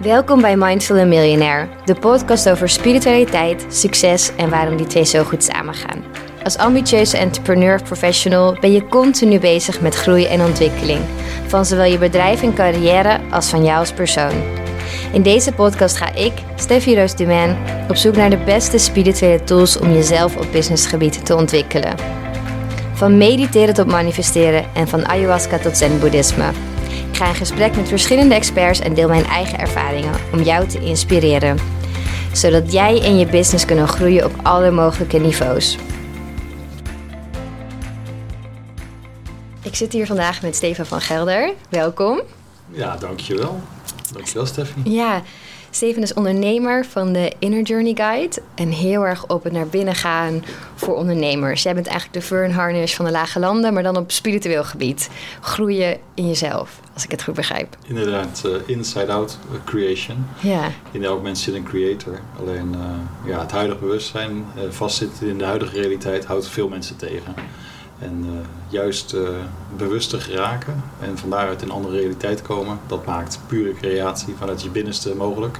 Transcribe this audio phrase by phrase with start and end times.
[0.00, 5.44] Welkom bij Mindful Millionaire, de podcast over spiritualiteit, succes en waarom die twee zo goed
[5.44, 6.02] samengaan.
[6.44, 11.00] Als ambitieuze entrepreneur professional ben je continu bezig met groei en ontwikkeling,
[11.46, 14.32] van zowel je bedrijf en carrière als van jou als persoon.
[15.12, 17.56] In deze podcast ga ik, Steffi Roos Dumain,
[17.88, 21.94] op zoek naar de beste spirituele tools om jezelf op businessgebied te ontwikkelen.
[22.92, 26.69] Van mediteren tot manifesteren en van ayahuasca tot zen-boeddhisme.
[27.10, 30.80] Ik ga in gesprek met verschillende experts en deel mijn eigen ervaringen om jou te
[30.80, 31.58] inspireren.
[32.32, 35.78] Zodat jij en je business kunnen groeien op alle mogelijke niveaus.
[39.62, 41.52] Ik zit hier vandaag met Stefan van Gelder.
[41.68, 42.20] Welkom.
[42.70, 43.60] Ja, dankjewel.
[44.12, 44.80] Dankjewel, Steffi.
[44.84, 45.22] Ja,
[45.72, 48.42] Steven is ondernemer van de Inner Journey Guide.
[48.54, 51.62] En heel erg op het naar binnen gaan voor ondernemers.
[51.62, 55.10] Jij bent eigenlijk de Fern Harnish van de Lage Landen, maar dan op spiritueel gebied.
[55.40, 57.76] Groeien in jezelf, als ik het goed begrijp.
[57.86, 60.26] Inderdaad, uh, inside out creation.
[60.40, 60.70] Ja.
[60.90, 62.20] In elk mens zit een creator.
[62.38, 66.96] Alleen uh, ja, het huidige bewustzijn, uh, vastzitten in de huidige realiteit, houdt veel mensen
[66.96, 67.34] tegen.
[68.00, 68.30] En uh,
[68.68, 69.28] juist uh,
[69.76, 74.62] bewuster geraken en van daaruit in een andere realiteit komen, dat maakt pure creatie vanuit
[74.62, 75.58] je binnenste mogelijk.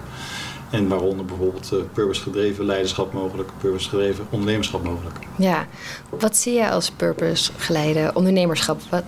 [0.71, 5.19] En waaronder bijvoorbeeld uh, purpose-gedreven leiderschap mogelijk, purpose-gedreven ondernemerschap mogelijk.
[5.37, 5.67] Ja,
[6.11, 8.81] wat zie je als purpose-geleide ondernemerschap?
[8.91, 9.05] Wat,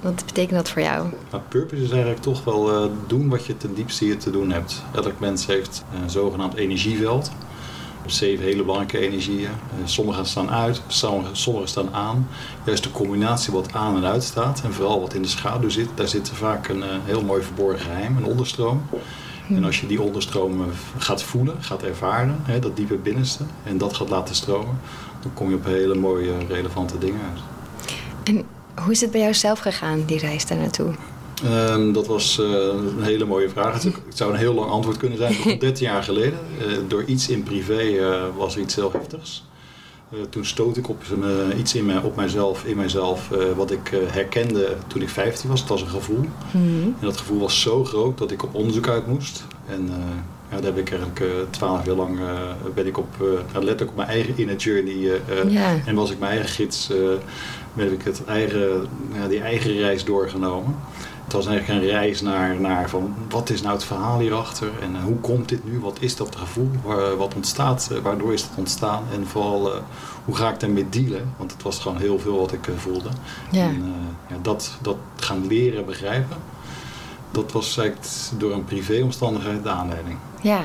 [0.00, 1.06] wat betekent dat voor jou?
[1.30, 4.82] Nou, purpose is eigenlijk toch wel doen wat je ten diepste hier te doen hebt.
[4.94, 7.30] Elk mens heeft een zogenaamd energieveld
[8.10, 9.50] zeven hele belangrijke energieën.
[9.84, 10.82] Sommige staan uit,
[11.32, 12.28] sommige staan aan.
[12.64, 15.88] Juist de combinatie wat aan en uit staat en vooral wat in de schaduw zit,
[15.94, 18.82] daar zit vaak een heel mooi verborgen geheim, een onderstroom.
[19.48, 20.64] En als je die onderstroom
[20.98, 24.78] gaat voelen, gaat ervaren, hè, dat diepe binnenste, en dat gaat laten stromen,
[25.22, 27.40] dan kom je op hele mooie, relevante dingen uit.
[28.24, 28.44] En
[28.82, 30.94] hoe is het bij jou zelf gegaan, die reis daar naartoe?
[31.44, 32.46] Um, dat was uh,
[32.96, 33.82] een hele mooie vraag.
[33.82, 35.58] Het zou een heel lang antwoord kunnen zijn.
[35.58, 39.44] 13 jaar geleden, uh, door iets in privé uh, was er iets heel heftigs.
[40.30, 41.02] toen stoot ik op
[41.58, 45.60] iets in mij, op mijzelf, in mijzelf, wat ik herkende toen ik 15 was.
[45.60, 46.18] Het was een gevoel.
[46.20, 46.82] Mm -hmm.
[47.00, 49.44] En dat gevoel was zo groot dat ik op onderzoek uit moest.
[49.66, 49.90] En
[50.50, 52.18] ja, daar heb ik eigenlijk twaalf jaar lang
[52.74, 53.08] ben ik op,
[53.52, 55.20] letterlijk op mijn eigen inner journey.
[55.84, 56.90] En was ik mijn eigen gids,
[57.74, 58.86] heb ik het eigen,
[59.28, 60.74] die eigen reis doorgenomen.
[61.26, 64.94] Het was eigenlijk een reis naar, naar van wat is nou het verhaal hierachter en
[64.94, 65.80] uh, hoe komt dit nu?
[65.80, 66.70] Wat is dat gevoel?
[66.84, 67.88] Waar, wat ontstaat?
[67.92, 69.04] Uh, waardoor is het ontstaan?
[69.12, 69.80] En vooral uh,
[70.24, 71.34] hoe ga ik daarmee dealen?
[71.36, 73.08] Want het was gewoon heel veel wat ik voelde.
[73.50, 73.64] Ja.
[73.64, 73.94] En
[74.28, 76.36] ja, dat, dat gaan leren begrijpen,
[77.30, 78.08] dat was eigenlijk
[78.38, 80.16] door een privéomstandigheid de aanleiding.
[80.40, 80.60] Ja,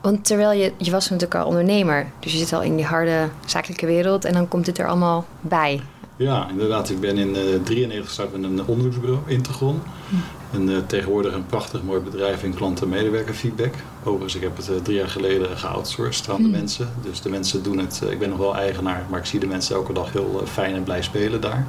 [0.00, 3.28] want terwijl je, je was natuurlijk al ondernemer, dus je zit al in die harde
[3.46, 5.80] zakelijke wereld en dan komt dit er allemaal bij.
[6.22, 6.90] Ja, inderdaad.
[6.90, 9.82] Ik ben in 1993 uh, gestart met een onderzoeksbureau, Integron.
[10.08, 10.14] Hm.
[10.56, 13.74] En uh, tegenwoordig een prachtig mooi bedrijf in klant- en medewerkerfeedback.
[14.02, 16.42] Overigens, ik heb het uh, drie jaar geleden geoutsourced aan hm.
[16.42, 16.88] de mensen.
[17.02, 18.02] Dus de mensen doen het.
[18.10, 20.82] ik ben nog wel eigenaar, maar ik zie de mensen elke dag heel fijn en
[20.82, 21.66] blij spelen daar.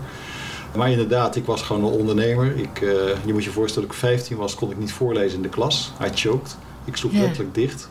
[0.75, 2.57] Maar inderdaad, ik was gewoon een ondernemer.
[2.57, 2.79] Ik,
[3.25, 5.91] je moet je voorstellen, dat ik 15 was, kon ik niet voorlezen in de klas.
[6.01, 6.57] I choked.
[6.85, 7.89] Ik sloeg letterlijk dicht.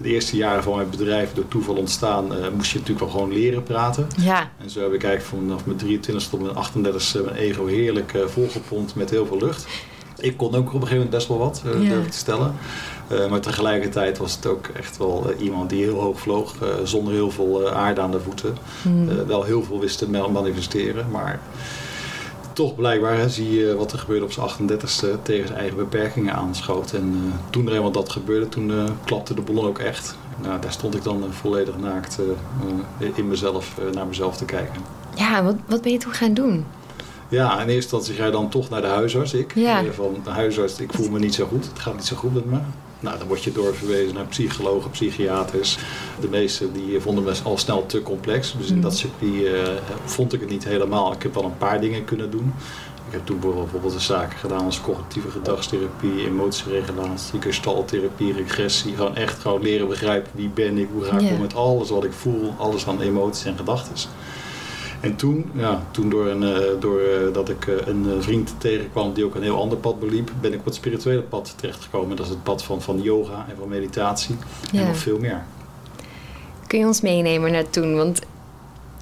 [0.00, 3.32] De eerste jaren van mijn bedrijf, door toeval ontstaan, uh, moest je natuurlijk wel gewoon
[3.32, 4.06] leren praten.
[4.16, 8.12] Ja, En zo heb ik eigenlijk vanaf mijn 23 tot mijn 38 mijn ego heerlijk
[8.12, 9.66] uh, volgepompt met heel veel lucht.
[10.18, 11.88] Ik kon ook op een gegeven moment best wel wat, uh, Ja.
[11.88, 12.54] durf ik te stellen.
[13.30, 16.54] Maar tegelijkertijd was het ook echt wel iemand die heel hoog vloog,
[16.84, 18.56] zonder heel veel aarde aan de voeten.
[18.82, 19.26] Hm.
[19.26, 21.40] wel heel veel wist te manifesteren, maar
[22.58, 26.34] toch blijkbaar hè, zie je wat er gebeurde op zijn 38ste tegen zijn eigen beperkingen
[26.34, 26.92] aanschoot.
[26.92, 28.72] En toen er eenmaal dat gebeurde, toen
[29.04, 30.16] klapte de ballon ook echt.
[30.42, 32.18] Nou, daar stond ik dan volledig naakt
[33.14, 34.80] in mezelf, naar mezelf te kijken.
[35.14, 36.64] ja wat, wat ben je toen gaan doen?
[37.28, 39.34] Ja, in eerste instantie ga je dan toch naar de huisarts.
[39.34, 39.84] Ik, Ja.
[39.84, 41.66] Eh, van de huisarts, ik voel me niet zo goed.
[41.66, 42.58] Het gaat niet zo goed met me.
[43.00, 45.78] Nou, dan word je doorverwezen naar psychologen, psychiaters.
[46.20, 48.54] De meesten die vonden me al snel te complex.
[48.58, 48.80] Dus in Mm.
[48.82, 49.62] dat circuit eh,
[50.04, 51.12] vond ik het niet helemaal.
[51.12, 52.54] Ik heb wel een paar dingen kunnen doen.
[53.06, 58.94] Ik heb toen bijvoorbeeld de zaken gedaan als cognitieve gedragstherapie, emotieregulatie, gestaltherapie, regressie.
[58.94, 62.04] Gewoon echt gewoon leren begrijpen wie ben ik, hoe ga ik om met alles wat
[62.04, 63.94] ik voel, alles aan emoties en gedachten.
[65.00, 69.12] En toen, ja, toen door, een, uh, door uh, dat ik uh, een vriend tegenkwam
[69.12, 72.16] die ook een heel ander pad beliep, ben ik op het spirituele pad terechtgekomen.
[72.16, 74.36] Dat is het pad van, van yoga en van meditatie
[74.72, 74.80] Ja.
[74.80, 75.44] en nog veel meer.
[76.66, 77.96] Kun je ons meenemen naar toen?
[77.96, 78.20] Want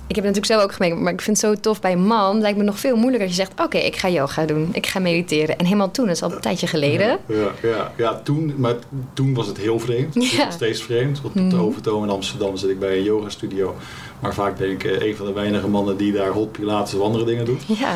[0.06, 2.40] ik heb natuurlijk zelf ook gemerkt, maar ik vind het zo tof bij een man.
[2.40, 4.98] Lijkt me nog veel moeilijker als je zegt: Oké, ik ga yoga doen, ik ga
[4.98, 5.58] mediteren.
[5.58, 7.18] En helemaal toen, dat is al een tijdje geleden.
[7.26, 8.74] Ja, ja, ja, ja, toen, maar
[9.14, 10.14] toen was het heel vreemd.
[10.14, 10.44] Het Ja.
[10.44, 11.20] nog steeds vreemd.
[11.20, 13.74] Want op de Overtoom in Amsterdam zit ik bij een yogastudio.
[14.20, 17.00] Maar vaak ben ik eh, een van de weinige mannen die daar hot pilates of
[17.02, 17.62] andere dingen doet.
[17.66, 17.94] Ja,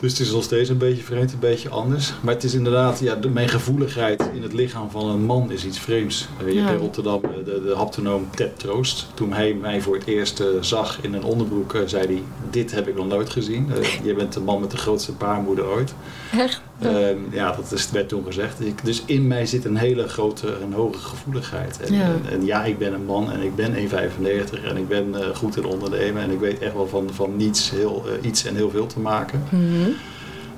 [0.00, 2.12] Dus het is nog steeds een beetje vreemd, een beetje anders.
[2.20, 5.64] Maar het is inderdaad, ja, de, mijn gevoeligheid in het lichaam van een man is
[5.64, 6.28] iets vreemds.
[6.42, 6.70] Uh, je Ja.
[6.70, 9.06] in Rotterdam, eh, de, de haptonoom Ted Troost.
[9.14, 12.70] Toen hij mij voor het eerst eh, zag in een onderbroek, eh, zei hij: Dit
[12.72, 13.72] heb ik nog nooit gezien.
[13.72, 15.94] Eh, je bent de man met de grootste baarmoeder ooit.
[16.32, 16.60] Echt?
[16.82, 18.60] Ehm, ja, dat is, werd toen gezegd.
[18.66, 21.80] Ik, dus in mij zit een hele grote en hoge gevoeligheid.
[21.80, 22.02] En Ja.
[22.02, 25.34] en, en ja, ik ben een man en ik ben 1,95 en ik ben eh,
[25.36, 26.22] goed in ondernemen.
[26.22, 29.00] En ik weet echt wel van, van niets heel, eh, iets en heel veel te
[29.00, 29.42] maken.
[29.50, 29.90] Mhm.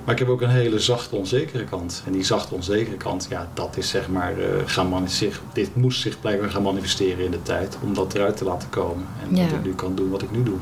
[0.05, 2.03] Maar ik heb ook een hele zachte, onzekere kant.
[2.07, 6.01] En die zachte, onzekere kant, ja, dat is zeg maar, eh, gaan zich, dit moest
[6.01, 7.77] zich blijkbaar gaan manifesteren in de tijd.
[7.83, 9.07] Om dat eruit te laten komen.
[9.29, 9.43] En Ja.
[9.45, 10.57] dat ik nu kan doen wat ik nu doe.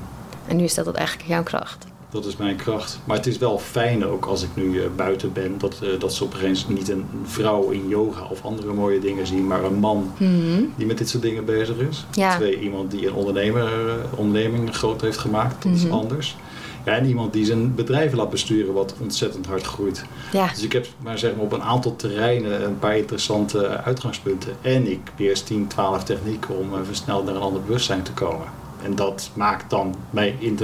[0.47, 1.87] En nu is dat, dat eigenlijk jouw kracht.
[2.11, 3.01] Dat is mijn kracht.
[3.05, 5.59] Maar het is wel fijn ook als ik nu eh, buiten ben.
[5.59, 9.47] Dat, eh, dat ze opeens niet een vrouw in yoga of andere mooie dingen zien.
[9.47, 10.63] Maar een man Mhm.
[10.77, 12.07] die met dit soort dingen bezig is.
[12.13, 12.37] Ja.
[12.37, 15.63] Twee, iemand die een ondernemer, eh, onderneming groot heeft gemaakt.
[15.63, 15.93] Dat is Mhm.
[15.93, 16.37] anders.
[16.85, 20.05] Ja, en iemand die zijn bedrijf laat besturen wat ontzettend hard groeit.
[20.33, 20.49] Ja.
[20.49, 24.53] Dus ik heb maar zeg maar, op een aantal terreinen een paar interessante uitgangspunten.
[24.61, 28.47] En ik beheers 10, 12 technieken om versneld naar een ander bewustzijn te komen.
[28.85, 30.57] En dat maakt dan mij in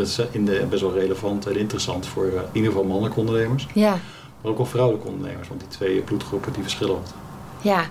[0.45, 3.67] de, best wel relevant en interessant voor eh, in ieder geval mannelijke ondernemers.
[3.75, 3.99] Ja.
[4.41, 7.15] Maar ook wel vrouwelijke ondernemers, want die twee bloedgroepen die verschillen wat.
[7.61, 7.85] Ja.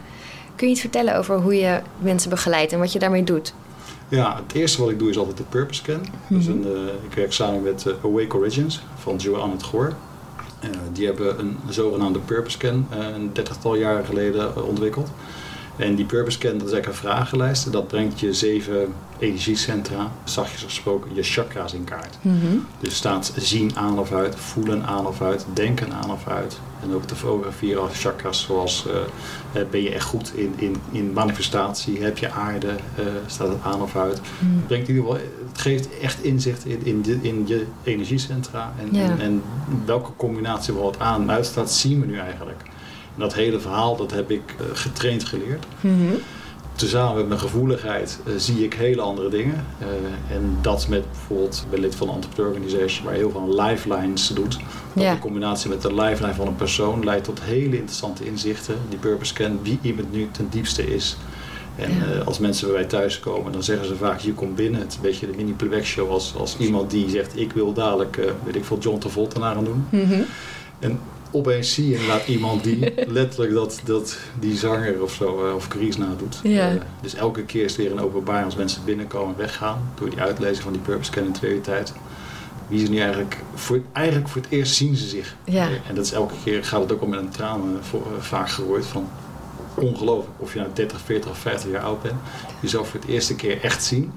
[0.56, 3.54] Kun je iets vertellen over hoe je mensen begeleidt en wat je daarmee doet?
[4.10, 6.02] Ja, het eerste wat ik doe is altijd de Purpose Scan.
[6.40, 6.52] Is Mhm.
[6.52, 9.94] een, eh, ik werk samen met eh, Awake Origins van Joanne het Goor.
[10.92, 15.10] Die hebben een zogenaamde Purpose Scan een dertigtal jaren geleden ontwikkeld.
[15.76, 17.66] En die Purpose Scan, dat is eigenlijk een vragenlijst.
[17.66, 22.18] En dat brengt je zeven energiecentra, zachtjes gesproken, je chakra's in kaart.
[22.22, 22.36] Mhm.
[22.80, 26.60] Dus staat zien aan of uit, voelen aan of uit, denken aan of uit.
[26.84, 31.14] En ook de fotografie als chakras, zoals eh, ben je echt goed in, in, in
[31.14, 34.22] manifestatie, heb je aarde, eh, staat het aan of uit.
[34.40, 34.56] Mhm.
[34.56, 38.74] Het, brengt in ieder geval, het geeft echt inzicht in, in, de, in je energiecentra
[38.80, 39.44] en, en, en
[39.86, 42.62] welke combinatie er wat aan en uitstaat, zien we nu eigenlijk.
[43.16, 45.66] En dat hele verhaal, dat heb ik eh, getraind geleerd.
[45.82, 46.14] Mhm.
[46.76, 49.66] Tezamen met mijn gevoeligheid eh, zie ik hele andere dingen.
[49.80, 53.62] Eh, en dat met bijvoorbeeld, ik ben lid van een entrepreneur organization waar heel veel
[53.62, 54.58] lifelines doet.
[54.94, 55.12] Dat Ja.
[55.12, 58.76] in combinatie met de lifeline van een persoon leidt tot hele interessante inzichten.
[58.90, 61.18] Die purpose scan, wie iemand nu ten diepste is.
[61.76, 62.06] En Ja.
[62.20, 64.80] eh, als mensen bij mij thuiskomen, dan zeggen ze vaak, je komt binnen.
[64.82, 67.74] Het is een beetje de mini playback show als, als iemand die zegt, ik wil
[67.74, 69.86] dadelijk, weet ik veel, John Travolta naar gaan doen.
[69.90, 70.22] Mhm.
[70.80, 71.00] En
[71.32, 75.68] opeens zie je inderdaad iemand die letterlijk dat, dat, die zanger of zo, eh, of
[75.68, 76.40] Carice nadoet.
[76.44, 76.70] Ja.
[76.70, 79.92] Eh, dus elke keer is het weer een openbaar als mensen binnenkomen en weggaan.
[79.96, 81.94] Door die uitlezing van die purpose scan in twee uur tijd.
[82.68, 85.36] Wie ze nu eigenlijk, voor, eigenlijk voor het eerst zien ze zich.
[85.44, 85.68] Ja.
[85.68, 87.80] Eh, En dat is elke keer, gaat het ook al met een traan
[88.20, 89.10] vaak gehoord van
[89.76, 90.30] ongelooflijk.
[90.38, 92.16] Of je nou 30, 40 of 50 jaar oud bent.
[92.60, 94.12] Jezelf voor het eerste keer echt zien.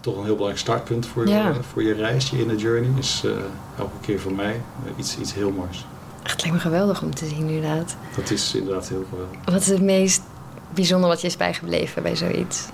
[0.00, 1.50] Toch een heel belangrijk startpunt voor, Ja.
[1.50, 2.90] eh, voor je reis, je inner journey.
[2.98, 3.30] Is eh,
[3.78, 5.86] elke keer voor mij eh, iets, iets heel moois.
[6.22, 7.96] Het lijkt me geweldig om te zien inderdaad.
[8.16, 9.36] Dat is inderdaad heel geweldig.
[9.44, 10.22] Wat is het meest
[10.74, 12.66] bijzonder wat je is bijgebleven bij zoiets?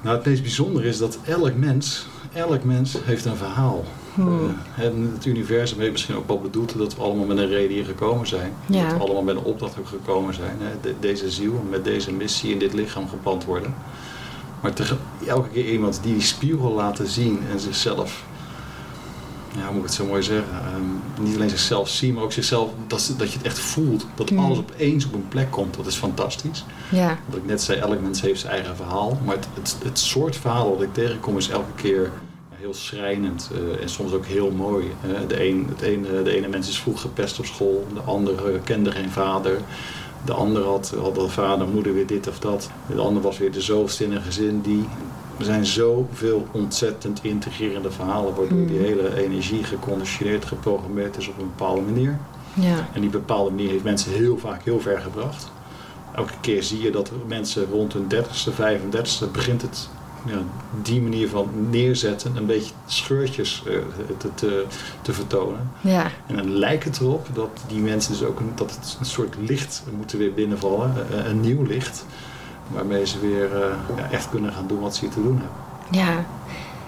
[0.00, 3.84] Nou, het meest bijzondere is dat elk mens, elk mens heeft een verhaal.
[4.14, 4.56] Hmm.
[4.76, 7.84] En het universum heeft misschien ook wel bedoeld dat we allemaal met een reden hier
[7.84, 8.52] gekomen zijn.
[8.66, 8.82] Ja.
[8.88, 10.56] Dat we allemaal met een opdracht ook gekomen zijn.
[10.60, 10.70] Hè?
[10.82, 13.74] De- deze ziel met deze missie in dit lichaam geplant worden.
[14.62, 14.72] Maar
[15.26, 18.24] elke keer iemand die die spiegel laten zien en zichzelf,
[19.56, 22.32] ja, hoe moet ik het zo mooi zeggen, Ehm, niet alleen zichzelf zien, maar ook
[22.32, 24.06] zichzelf, dat, dat je het echt voelt.
[24.14, 26.64] Dat alles opeens op een plek komt, dat is fantastisch.
[26.88, 27.18] Ja.
[27.26, 29.18] Wat ik net zei, elk mens heeft zijn eigen verhaal.
[29.24, 32.10] Maar het, het, het soort verhaal dat ik tegenkom is elke keer
[32.62, 34.92] heel schrijnend eh, en soms ook heel mooi.
[35.28, 38.90] De, een, het ene, de ene mens is vroeg gepest op school, de andere kende
[38.90, 39.58] geen vader.
[40.24, 42.70] De ander had, had al vader, moeder weer dit of dat.
[42.86, 44.88] De ander was weer de zoogste in een gezin die...
[45.38, 48.34] Er zijn zoveel ontzettend integrerende verhalen...
[48.34, 48.86] waardoor die Hmm.
[48.86, 52.18] hele energie geconditioneerd, geprogrammeerd is op een bepaalde manier.
[52.54, 52.88] Ja.
[52.92, 55.50] En die bepaalde manier heeft mensen heel vaak heel ver gebracht.
[56.14, 59.88] Elke keer zie je dat mensen rond hun 30ste, 35ste begint het
[60.24, 60.38] ja,
[60.82, 63.74] die manier van neerzetten, een beetje scheurtjes eh,
[64.18, 64.66] te, te,
[65.02, 65.70] te vertonen.
[65.80, 66.10] Ja.
[66.26, 69.36] En dan lijkt het erop dat die mensen dus ook een, dat het een soort
[69.38, 72.04] licht moeten weer binnenvallen, eh, een nieuw licht,
[72.68, 76.06] waarmee ze weer eh, ja, echt kunnen gaan doen wat ze hier te doen hebben.
[76.06, 76.24] Ja.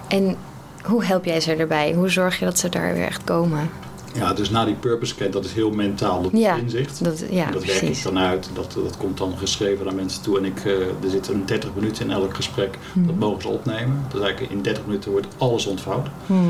[0.08, 0.36] En
[0.82, 1.92] hoe help jij ze erbij?
[1.92, 3.70] Hoe zorg je dat ze daar weer echt komen?
[4.14, 7.04] Ja, dus na die purpose scan, dat is heel mentaal, dat Ja, inzicht.
[7.04, 8.48] Dat, ja, dat werk ik dan uit.
[8.54, 10.38] Dat, dat komt dan geschreven naar mensen toe.
[10.38, 12.78] En ik, eh, er zitten 30 minuten in elk gesprek.
[12.94, 13.18] Dat Mhm.
[13.18, 14.04] mogen ze opnemen.
[14.12, 16.06] Dus eigenlijk in 30 minuten wordt alles ontvouwd.
[16.26, 16.40] Mhm.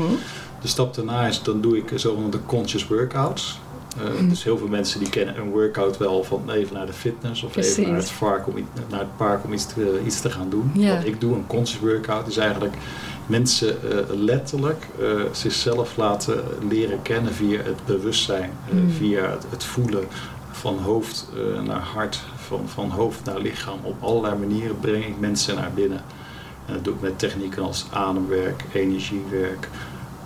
[0.61, 3.59] De stap daarna is, dan doe ik zogenaamde conscious workouts.
[3.97, 4.29] Eh, Mhm.
[4.29, 7.51] Dus heel veel mensen die kennen een workout wel van even naar de fitness of
[7.51, 7.77] Precies.
[7.77, 8.53] even naar het, park om,
[8.89, 10.71] naar het park om iets te, iets te gaan doen.
[10.73, 10.95] Ja.
[10.95, 12.75] Wat ik doe, een conscious workout, is eigenlijk
[13.27, 13.75] mensen
[14.09, 14.87] letterlijk
[15.31, 18.91] zichzelf laten leren kennen via het bewustzijn, Mm.
[18.91, 20.03] via het, het voelen
[20.51, 21.27] van hoofd
[21.65, 23.79] naar hart, van, van hoofd naar lichaam.
[23.83, 26.01] Op allerlei manieren breng ik mensen naar binnen.
[26.65, 29.69] En dat doe ik met technieken als ademwerk, energiewerk,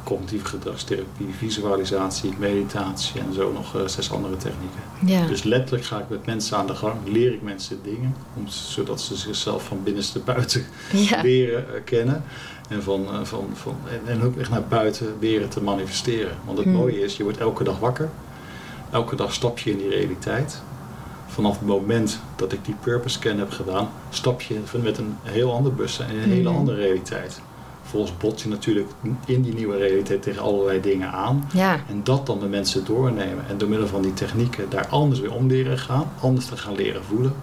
[0.04, 4.80] cognitieve gedragstherapie, visualisatie, meditatie en zo nog uh, zes andere technieken.
[5.06, 5.26] Ja.
[5.28, 9.02] Dus letterlijk ga ik met mensen aan de gang, leer ik mensen dingen, om, zodat
[9.02, 11.22] ze zichzelf van binnenste buiten Ja.
[11.22, 12.24] leren uh, kennen.
[12.70, 16.32] En, van, uh, van, van, en, en, ook echt naar buiten leren te manifesteren.
[16.46, 16.76] Want het Hmm.
[16.76, 18.10] mooie is, je wordt elke dag wakker.
[18.92, 20.62] Elke dag stap je in die realiteit.
[21.28, 25.54] Vanaf het moment dat ik die purpose scan heb gedaan, stap je met een heel
[25.54, 26.58] ander bewustzijn in een hele Hmm.
[26.58, 27.42] andere realiteit.
[27.84, 28.88] Volgens bot je natuurlijk
[29.26, 31.50] in die nieuwe realiteit tegen allerlei dingen aan.
[31.54, 31.80] Ja.
[31.88, 33.48] En dat dan de mensen doornemen.
[33.48, 36.12] En door middel van die technieken daar anders weer om leren gaan.
[36.22, 37.34] Anders te gaan leren voelen.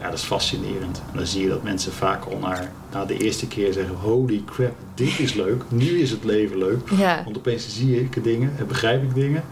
[0.00, 1.02] Ja, dat is fascinerend.
[1.12, 3.94] En dan zie je dat mensen vaak al naar, na de eerste keer zeggen...
[3.94, 5.62] Holy crap, dit is leuk.
[5.68, 6.90] Nu is het leven leuk.
[6.96, 7.22] Ja.
[7.24, 9.42] Want opeens zie ik dingen en begrijp ik dingen.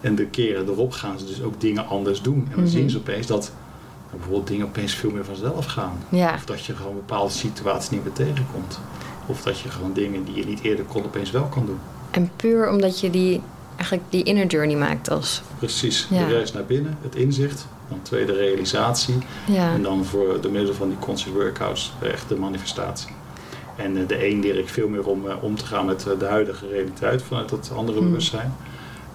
[0.00, 2.38] En de keren erop gaan ze dus ook dingen anders doen.
[2.48, 2.72] En dan Mhm.
[2.72, 3.52] zien ze opeens dat
[4.10, 5.98] bijvoorbeeld dingen opeens veel meer vanzelf gaan.
[6.08, 6.34] Ja.
[6.34, 8.78] Of dat je gewoon bepaalde situaties niet meer tegenkomt.
[9.26, 11.78] Of dat je gewoon dingen die je niet eerder kon opeens wel kan doen.
[12.10, 13.40] En puur omdat je die,
[13.76, 15.42] eigenlijk die inner journey maakt als...
[15.58, 16.26] Precies, Ja.
[16.26, 17.66] de reis naar binnen, het inzicht.
[17.88, 19.18] Dan tweede realisatie.
[19.46, 19.72] Ja.
[19.72, 23.10] En dan voor de middel van die conscious workouts echt de manifestatie.
[23.76, 26.18] En eh, de een leer ik veel meer om eh, om te gaan met eh,
[26.18, 28.08] de huidige realiteit vanuit dat andere Hmm.
[28.08, 28.54] bewustzijn.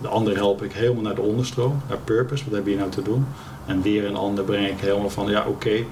[0.01, 2.43] De ander help ik helemaal naar de onderstroom, naar purpose.
[2.43, 3.25] Wat heb je nou te doen?
[3.65, 5.83] En weer een ander breng ik helemaal van, ja oké,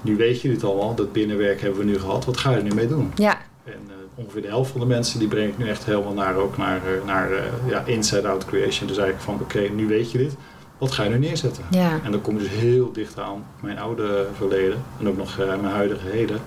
[0.00, 0.94] nu weet je dit allemaal.
[0.94, 2.24] Dat binnenwerk hebben we nu gehad.
[2.24, 3.12] Wat ga je er nu mee doen?
[3.14, 3.38] Ja.
[3.64, 6.56] En ongeveer de helft van de mensen die breng ik nu echt helemaal naar, ook
[6.56, 7.30] naar, naar
[7.68, 8.88] ja, inside-out creation.
[8.88, 10.36] Dus eigenlijk van oké, nu weet je dit.
[10.82, 11.64] Wat ga je nu neerzetten?
[11.70, 12.00] Ja.
[12.04, 14.82] En dan kom je dus heel dicht aan mijn oude verleden.
[15.00, 16.40] En ook nog eh, mijn huidige heden.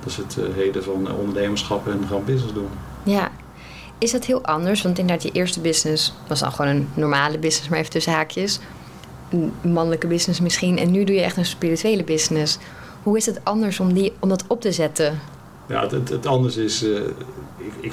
[0.00, 2.68] Dat is het eh, heden van ondernemerschap en gewoon business doen.
[3.02, 3.30] Ja.
[3.98, 4.82] Is dat heel anders?
[4.82, 8.58] Want inderdaad, je eerste business was dan gewoon een normale business, maar even tussen haakjes.
[9.28, 10.78] Een mannelijke business misschien.
[10.78, 12.58] En nu doe je echt een spirituele business.
[13.02, 15.20] Hoe is het anders om, die, om dat op te zetten?
[15.66, 16.82] Ja, het, het, het anders is...
[16.84, 16.90] eh,
[17.56, 17.92] ik, ik,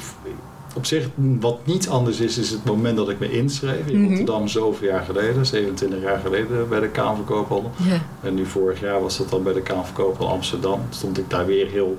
[0.76, 4.08] op zich, wat niet anders is, is het moment dat ik me inschreef in Mhm.
[4.08, 7.72] Rotterdam zoveel jaar geleden, 27 jaar geleden bij de Kamer van Koophandel.
[7.78, 8.02] Ja.
[8.24, 10.80] En nu vorig jaar was dat dan bij de Kamer van Koophandel Amsterdam.
[10.90, 11.96] Stond ik daar weer heel,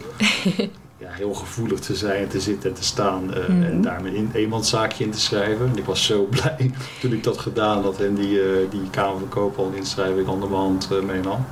[1.03, 3.35] ja, heel gevoelig te zijn, te zitten en te staan.
[3.35, 3.63] eh, Mhm.
[3.63, 5.67] En daar mijn eenmanszaakje in te schrijven.
[5.69, 9.19] En ik was zo blij toen ik dat gedaan had en die, eh, die Kamer
[9.19, 11.45] van Koophandel inschrijving onder mijn hand eh, meenam.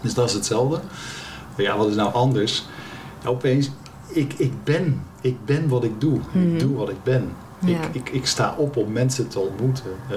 [0.00, 0.80] Dus dat is hetzelfde.
[1.56, 2.66] Maar ja, wat is nou anders?
[3.26, 3.70] Opeens,
[4.08, 6.18] ik, ik, ben, ik ben wat ik doe.
[6.32, 6.52] Mhm.
[6.52, 7.32] Ik doe wat ik ben.
[7.58, 7.80] Ja.
[7.80, 9.90] Ik, ik, ik sta op om mensen te ontmoeten.
[10.10, 10.16] Eh,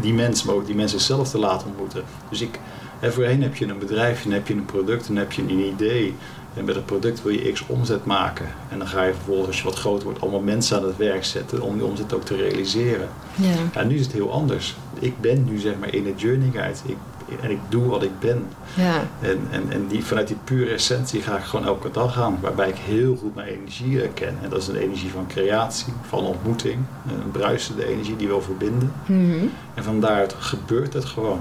[0.00, 2.02] die mensen, maar ook die mensen zelf te laten ontmoeten.
[2.30, 2.58] Dus ik,
[2.98, 5.66] hè, voorheen heb je een bedrijf, dan heb je een product, dan heb je een
[5.66, 6.14] idee.
[6.54, 8.46] En met het product wil je x omzet maken.
[8.68, 11.24] En dan ga je vervolgens, als je wat groter wordt, allemaal mensen aan het werk
[11.24, 13.08] zetten om die omzet ook te realiseren.
[13.34, 13.54] Ja.
[13.74, 14.76] Ja, nu is het heel anders.
[14.98, 16.78] Ik ben nu zeg maar in de journey guide.
[16.84, 16.96] Ik,
[17.40, 18.46] en ik doe wat ik ben.
[18.74, 19.02] Ja.
[19.20, 22.38] En, en, en die, vanuit die pure essentie ga ik gewoon elke dag aan.
[22.40, 24.38] Waarbij ik heel goed mijn energie eh, ken.
[24.42, 26.78] En dat is een energie van creatie, van ontmoeting.
[27.08, 28.92] Een bruisende energie die wil verbinden.
[29.06, 29.46] Mhm.
[29.74, 31.40] En van daaruit gebeurt het gewoon.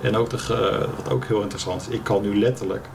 [0.00, 2.88] En ook de, wat ook heel interessant is, ik kan nu letterlijk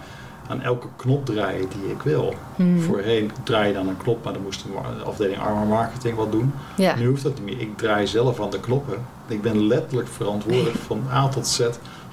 [0.48, 2.34] aan elke knop draaien die ik wil.
[2.56, 2.80] Mhm.
[2.80, 6.54] Voorheen draai je dan een knop, maar dan moest de afdeling armor marketing wat doen.
[6.78, 6.96] Ja.
[6.96, 7.62] Nu hoeft dat niet meer.
[7.62, 8.98] Ik draai zelf aan de knoppen.
[9.28, 11.60] Ik ben letterlijk verantwoordelijk van A tot Z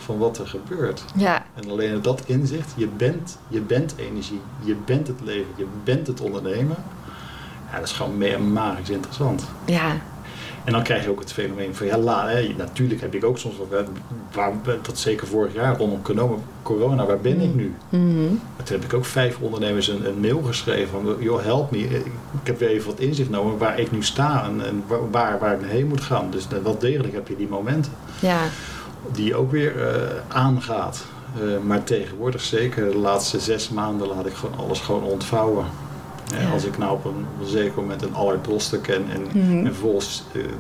[0.03, 1.05] van wat er gebeurt.
[1.15, 1.45] Ja.
[1.55, 6.07] En alleen dat inzicht, je bent, je bent energie, je bent het leven, je bent
[6.07, 6.77] het ondernemen.
[7.71, 9.45] Ja, dat is gewoon meer magisch interessant.
[9.65, 9.97] Ja.
[10.65, 13.39] En dan krijg je ook het fenomeen van, ja, la, hè, natuurlijk heb ik ook
[13.39, 13.85] soms wel, hè,
[14.33, 16.03] waar, dat zeker vorig jaar rondom
[16.63, 17.75] corona, waar ben ik nu?
[17.89, 18.33] Mhm.
[18.57, 21.79] Maar toen heb ik ook vijf ondernemers een, een mail geschreven van, joh, help me.
[21.79, 22.03] Ik
[22.43, 25.87] heb weer even wat inzicht nodig waar ik nu sta en, waar, waar ik heen
[25.87, 26.31] moet gaan.
[26.31, 28.41] Dus wel degelijk heb je die momenten Ja.
[29.13, 29.95] Die ook weer eh,
[30.29, 31.05] aangaat.
[31.37, 35.65] Eh, maar tegenwoordig, zeker de laatste zes maanden, laat ik gewoon alles gewoon ontvouwen.
[36.35, 36.51] Eh, Ja.
[36.51, 39.67] Als ik nou op een, op een zeker moment een Allard Drosten ken en, Mhm.
[39.67, 39.75] en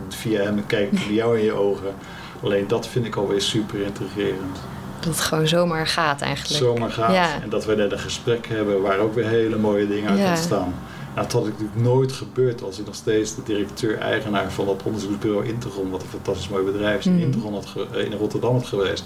[0.09, 1.95] via hem kijk ik naar jou in je ogen.
[2.43, 4.57] Alleen dat vind ik alweer super intrigerend.
[5.01, 6.63] Dat het gewoon zomaar gaat eigenlijk.
[6.65, 7.13] Zomaar gaat.
[7.13, 7.43] Ja.
[7.43, 10.29] En dat we net een gesprek hebben waar ook weer hele mooie dingen uit Ja.
[10.29, 10.75] ontstaan.
[11.15, 14.83] Nou, dat had ik natuurlijk nooit gebeurd als ik nog steeds de directeur-eigenaar van dat
[14.85, 17.23] onderzoeksbureau Intergon, wat een fantastisch mooi bedrijf is, in, Mhm.
[17.23, 19.05] Intergon had eh, in Rotterdam had geweest.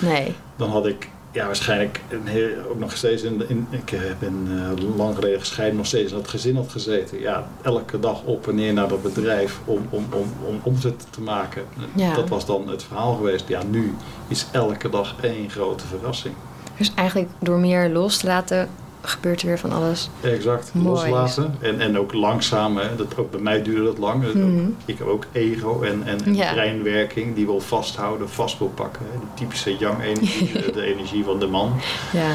[0.00, 0.34] Nee.
[0.56, 5.14] Dan had ik ja, waarschijnlijk heel, ook nog steeds in, in ik ben eh, lang
[5.14, 7.20] geleden gescheiden, nog steeds in dat gezin had gezeten.
[7.20, 11.20] Ja, elke dag op en neer naar dat bedrijf om, om, om, om omzet te
[11.20, 11.62] maken.
[11.94, 12.14] Ja.
[12.14, 13.48] Dat was dan het verhaal geweest.
[13.48, 13.94] Ja, nu
[14.28, 16.34] is elke dag één grote verrassing.
[16.78, 18.68] Dus eigenlijk door meer los te laten,
[19.08, 20.10] gebeurt er weer van alles.
[20.20, 20.86] Exact, Mooi.
[21.10, 21.54] loslaten.
[21.60, 22.96] En, en ook langzaam, hè.
[22.96, 24.32] Dat, ook bij mij duurde dat lang.
[24.34, 24.68] Mhm.
[24.84, 26.52] Ik heb ook ego en, en, en Ja.
[26.52, 29.02] breinwerking die wil vasthouden, vast wil pakken.
[29.12, 29.18] Hè.
[29.18, 31.72] De typische yang-energie, de, de energie van de man.
[32.12, 32.32] Ja,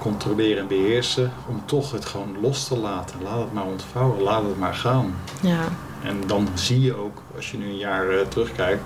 [0.00, 1.32] Controleren en beheersen.
[1.48, 3.16] Om toch het gewoon los te laten.
[3.22, 5.14] Laat het maar ontvouwen, laat het maar gaan.
[5.42, 5.64] ja,
[6.04, 8.82] En dan zie je ook, als je nu een jaar eh, terugkijkt,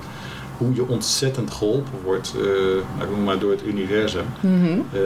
[0.64, 2.34] hoe je ontzettend geholpen wordt,
[2.98, 4.64] nou, noem maar door het universum, Mhm.
[4.92, 5.00] eh,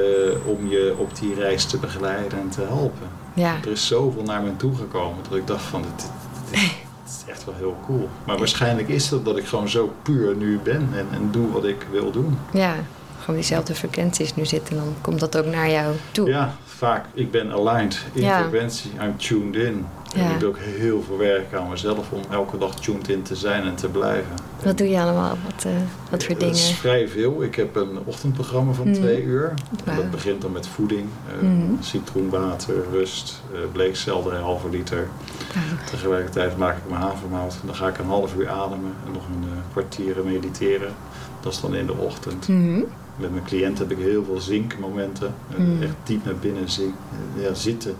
[0.46, 3.08] om je op die reis te begeleiden en te helpen.
[3.34, 3.54] ja.
[3.64, 6.10] Er is zoveel naar me toe gekomen dat ik dacht van, dit, dit,
[6.50, 6.60] dit-
[7.04, 8.08] dit is echt wel heel cool.
[8.26, 11.64] Maar waarschijnlijk is het dat ik gewoon zo puur nu ben en, en doe wat
[11.64, 12.38] ik wil doen.
[12.52, 12.74] ja.
[13.20, 16.28] Gewoon diezelfde frequenties nu zitten, dan komt dat ook naar jou toe.
[16.28, 17.04] Ja, vaak.
[17.14, 18.40] Ik ben aligned in Ja.
[18.40, 18.90] frequentie.
[19.02, 19.86] I'm tuned in.
[20.16, 23.34] En ik doe ook heel veel werk aan mezelf om elke dag tuned in te
[23.34, 24.34] zijn en te blijven.
[24.66, 25.36] Wat doe je allemaal?
[25.44, 25.72] Wat, eh,
[26.10, 26.76] wat voor Het is dingen?
[26.78, 27.42] vrij veel.
[27.42, 28.96] Ik heb een ochtendprogramma van Mhm.
[29.00, 29.54] twee uur.
[29.84, 31.82] Dat begint dan met voeding, eh, Mhm.
[31.82, 35.08] citroenwater, rust, eh bleekselder, een halve liter.
[35.54, 35.64] Wauw.
[35.90, 37.54] Tegelijkertijd maak ik mijn havermout.
[37.64, 40.92] Dan ga ik een half uur ademen en nog een eh, kwartier mediteren.
[41.40, 42.48] Dat is dan in de ochtend.
[42.48, 42.80] Mhm.
[43.16, 45.34] Met mijn cliënt heb ik heel veel zinkmomenten.
[45.50, 45.82] Eh, Mm.
[45.82, 46.94] Echt diep naar binnen zink,
[47.36, 47.96] eh, ja, zitten,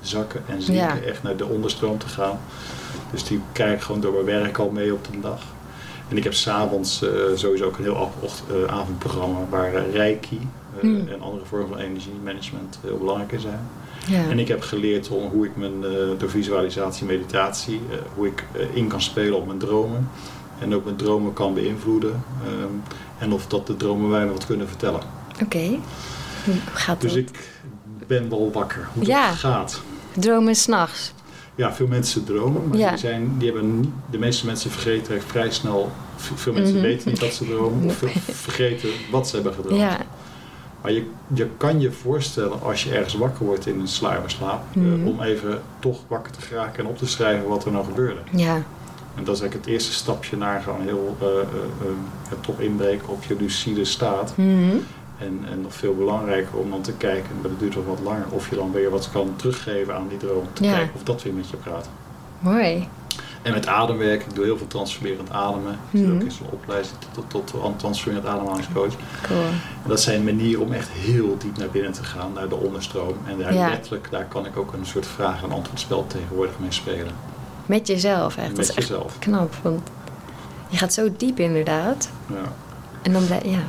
[0.00, 0.84] zakken en zinken.
[0.84, 1.00] Ja.
[1.00, 2.38] Echt naar de onderstroom te gaan.
[3.10, 5.42] Dus die krijg ik gewoon door mijn werk al mee op de dag.
[6.10, 8.10] En ik heb s'avonds uh, sowieso ook een heel
[8.50, 11.08] uh, avondprogramma waar uh, reiki uh, Mm.
[11.08, 13.60] en andere vormen van energiemanagement heel belangrijk in zijn.
[14.06, 14.28] Ja.
[14.30, 15.80] En ik heb geleerd om hoe ik mijn,
[16.18, 20.08] door visualisatie, meditatie, uh, hoe ik in kan spelen op mijn dromen.
[20.58, 22.24] En ook mijn dromen kan beïnvloeden.
[22.62, 22.82] Um,
[23.18, 25.00] en of dat de dromen mij wat kunnen vertellen.
[25.42, 25.78] Oké.
[26.44, 27.20] Hoe gaat Dus dat?
[27.22, 27.30] ik
[28.06, 29.28] ben wel wakker hoe Ja.
[29.28, 29.80] dat gaat.
[30.16, 31.12] Dromen s'nachts.
[31.54, 32.88] Ja, veel mensen dromen, maar Ja.
[32.90, 35.90] die zijn, die hebben niet, de meeste mensen vergeten echt vrij snel.
[36.16, 36.82] Veel mensen Mhm.
[36.84, 38.02] weten niet dat ze dromen of
[38.48, 39.80] vergeten wat ze hebben gedroomd.
[39.80, 39.98] Ja.
[40.82, 41.04] Maar je,
[41.34, 45.06] je kan je voorstellen als je ergens wakker wordt in een sluimerslaap, eh, Mhm.
[45.06, 48.20] om even toch wakker te geraken en op te schrijven wat er nou gebeurde.
[48.30, 48.54] Ja.
[49.14, 51.26] En dat is eigenlijk het eerste stapje naar gewoon heel eh,
[52.28, 54.32] het toch inbreken op je lucide staat.
[54.36, 54.76] Mhm.
[55.20, 58.26] En, en nog veel belangrijker om dan te kijken, maar dat duurt nog wat langer,
[58.30, 60.44] of je dan weer wat kan teruggeven aan die droom.
[60.52, 60.74] Te Ja.
[60.74, 61.88] kijken of dat weer met je praat.
[62.38, 62.88] Mooi.
[63.42, 65.72] En met ademwerk, ik doe heel veel transformerend ademen.
[65.72, 66.14] Ik zit Mhm.
[66.16, 68.92] ook in zo'n opleiding tot, tot, tot transformerend ademhalingscoach.
[69.22, 69.40] Cool.
[69.82, 73.16] En dat zijn manieren om echt heel diep naar binnen te gaan, naar de onderstroom.
[73.26, 73.68] En daar Ja.
[73.68, 77.12] letterlijk, daar kan ik ook een soort vraag- en antwoordspel tegenwoordig mee spelen.
[77.66, 78.46] Met jezelf echt.
[78.48, 79.18] dat met echt jezelf.
[79.18, 79.54] knap.
[79.62, 79.80] Want
[80.68, 82.10] je gaat zo diep inderdaad.
[82.26, 82.52] Ja.
[83.02, 83.62] En dan blijf ja,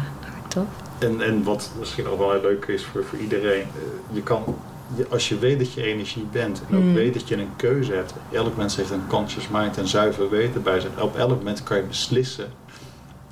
[0.47, 0.65] tof.
[1.01, 4.43] En, en wat misschien ook wel heel leuk is voor, voor iedereen, eh, je kan,
[4.95, 6.93] je, als je weet dat je energie bent en ook Mm.
[6.93, 10.63] weet dat je een keuze hebt, elk mens heeft een conscious mind en zuiver weten
[10.63, 10.89] bij zich.
[11.01, 12.45] Op elk moment kan je beslissen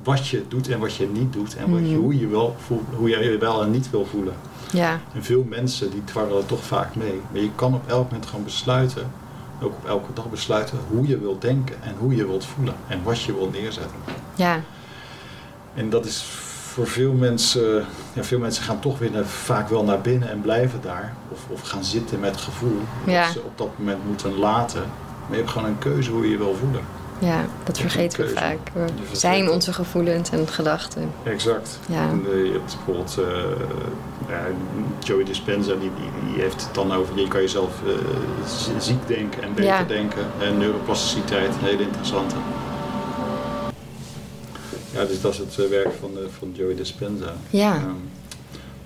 [0.03, 2.01] wat je doet en wat je niet doet en wat je, Mm.
[2.01, 4.33] hoe, je wel voelt, hoe je je wel en niet wil voelen.
[4.71, 4.99] Ja.
[5.13, 7.21] En veel mensen die dwarrelen toch vaak mee.
[7.31, 9.11] Maar je kan op elk moment gewoon besluiten,
[9.61, 12.99] ook op elke dag besluiten, hoe je wilt denken en hoe je wilt voelen en
[13.03, 13.97] wat je wilt neerzetten.
[14.35, 14.61] Ja.
[15.73, 16.25] En dat is
[16.79, 20.41] voor veel mensen, ja, veel mensen gaan toch weer naar- vaak wel naar binnen en
[20.41, 21.13] blijven daar.
[21.31, 22.79] Of, of gaan zitten met gevoel.
[23.05, 23.23] Ja.
[23.23, 24.81] Dat ze op dat moment moeten laten.
[25.21, 26.81] Maar je hebt gewoon een keuze hoe je je wil voelen.
[27.19, 28.57] Ja, dat vergeten we vaak.
[28.73, 31.11] We zijn onze gevoelens en gedachten.
[31.23, 31.79] Exact.
[31.87, 32.09] Ja.
[32.31, 33.33] Eh, je hebt bijvoorbeeld eh,
[34.29, 34.41] ja,
[34.99, 37.91] Joey Dispenza, die, die, die heeft het dan over, je kan jezelf eh,
[38.79, 39.83] ziek denken en beter Ja.
[39.83, 40.21] denken.
[40.41, 42.35] En neuroplasticiteit, een hele interessante.
[44.99, 47.33] Ja, dus dat is het eh, werk van, eh, van Joey Dispenza.
[47.49, 47.75] Ja.
[47.75, 47.85] Ehm,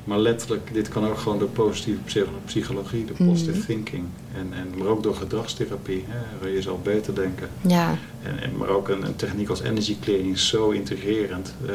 [0.04, 3.66] maar letterlijk, dit kan ook gewoon door positieve psycho- psychologie, door positive Mhm.
[3.68, 4.04] thinking.
[4.36, 7.50] En, en, maar ook door gedragstherapie, hè, je jezelf beter denken.
[7.62, 7.98] Ja.
[8.24, 11.54] En, en, maar ook een, een techniek als energy clearing is zo integrerend.
[11.66, 11.74] Eh,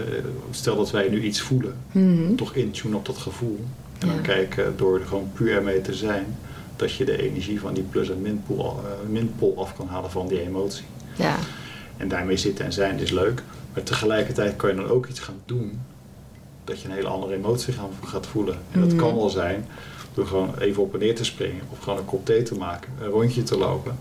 [0.51, 2.35] stel dat wij nu iets voelen, Mhm.
[2.35, 3.65] toch intune op dat gevoel.
[3.99, 4.13] En Ja.
[4.13, 6.37] dan kijken door er gewoon puur ermee te zijn,
[6.77, 10.41] dat je de energie van die plus- en minpool, minpool af kan halen van die
[10.41, 10.85] emotie.
[11.17, 11.37] Ja.
[11.97, 13.43] En daarmee zitten en zijn is leuk.
[13.79, 15.81] Maar tegelijkertijd kan je dan ook iets gaan doen.
[16.65, 18.57] Dat je een hele andere emotie gaan, gaat voelen.
[18.71, 18.99] En dat Mhm.
[18.99, 19.67] kan wel zijn
[20.15, 21.63] door gewoon even op en neer te springen.
[21.71, 22.91] Of gewoon een kop thee te maken.
[23.01, 23.99] Een rondje te lopen.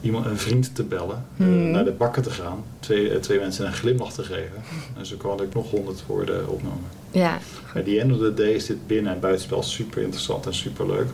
[0.00, 1.24] Iemand, een vriend te bellen.
[1.36, 1.70] eh, Mhm.
[1.70, 2.64] naar de bakken te gaan.
[2.80, 4.62] Twee, eh, twee mensen een glimlach te geven.
[4.98, 6.84] En zo kan ik nog honderd woorden opnoemen.
[7.10, 7.38] Ja.
[7.72, 10.86] Bij die end of the day is dit binnen- en buitenspel super interessant en super
[10.86, 11.06] leuk.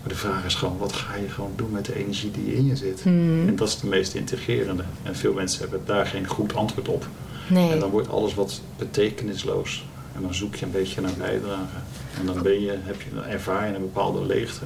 [0.00, 2.66] Maar de vraag is gewoon, wat ga je gewoon doen met de energie die in
[2.66, 3.04] je zit?
[3.04, 3.48] Mhm.
[3.48, 4.82] En dat is de meest integrerende.
[5.02, 7.06] En veel mensen hebben daar geen goed antwoord op.
[7.50, 7.70] Nee.
[7.70, 9.84] En dan wordt alles wat betekenisloos.
[10.14, 11.76] En dan zoek je een beetje naar bijdrage.
[12.20, 14.64] En dan ben je, heb je, ervaar je een bepaalde leegte.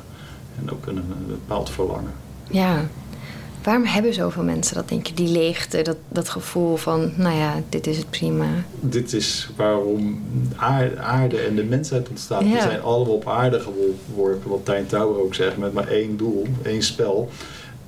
[0.59, 2.13] En ook een, een bepaald verlangen.
[2.51, 2.89] Ja.
[3.63, 5.15] Waarom hebben zoveel mensen dat, denk je?
[5.15, 8.47] Die leegte, dat, dat gevoel van, nou ja, dit is het prima.
[8.81, 10.23] Dit is waarom
[10.57, 12.43] aarde, aarde en de mensheid ontstaat.
[12.43, 12.53] Ja.
[12.53, 16.47] We zijn allemaal op aarde geworpen, wat Tijn Touwer ook zegt, met maar één doel,
[16.63, 17.31] één spel.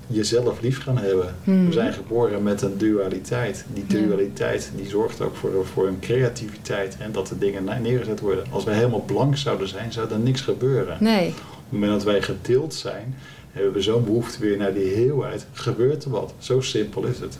[0.06, 1.34] Jezelf lief gaan hebben.
[1.44, 1.66] Hmm.
[1.66, 3.64] We zijn geboren met een dualiteit.
[3.72, 4.06] Die Ja.
[4.06, 8.44] dualiteit die zorgt ook voor, voor een creativiteit en dat de dingen neergezet worden.
[8.50, 10.96] Als wij helemaal blank zouden zijn, zou er niks gebeuren.
[11.00, 11.28] Nee.
[11.28, 13.14] Op het moment dat wij gedeeld zijn,
[13.52, 15.46] hebben we zo'n behoefte weer naar die heelheid.
[15.52, 16.34] Gebeurt er wat?
[16.38, 17.38] Zo simpel is het.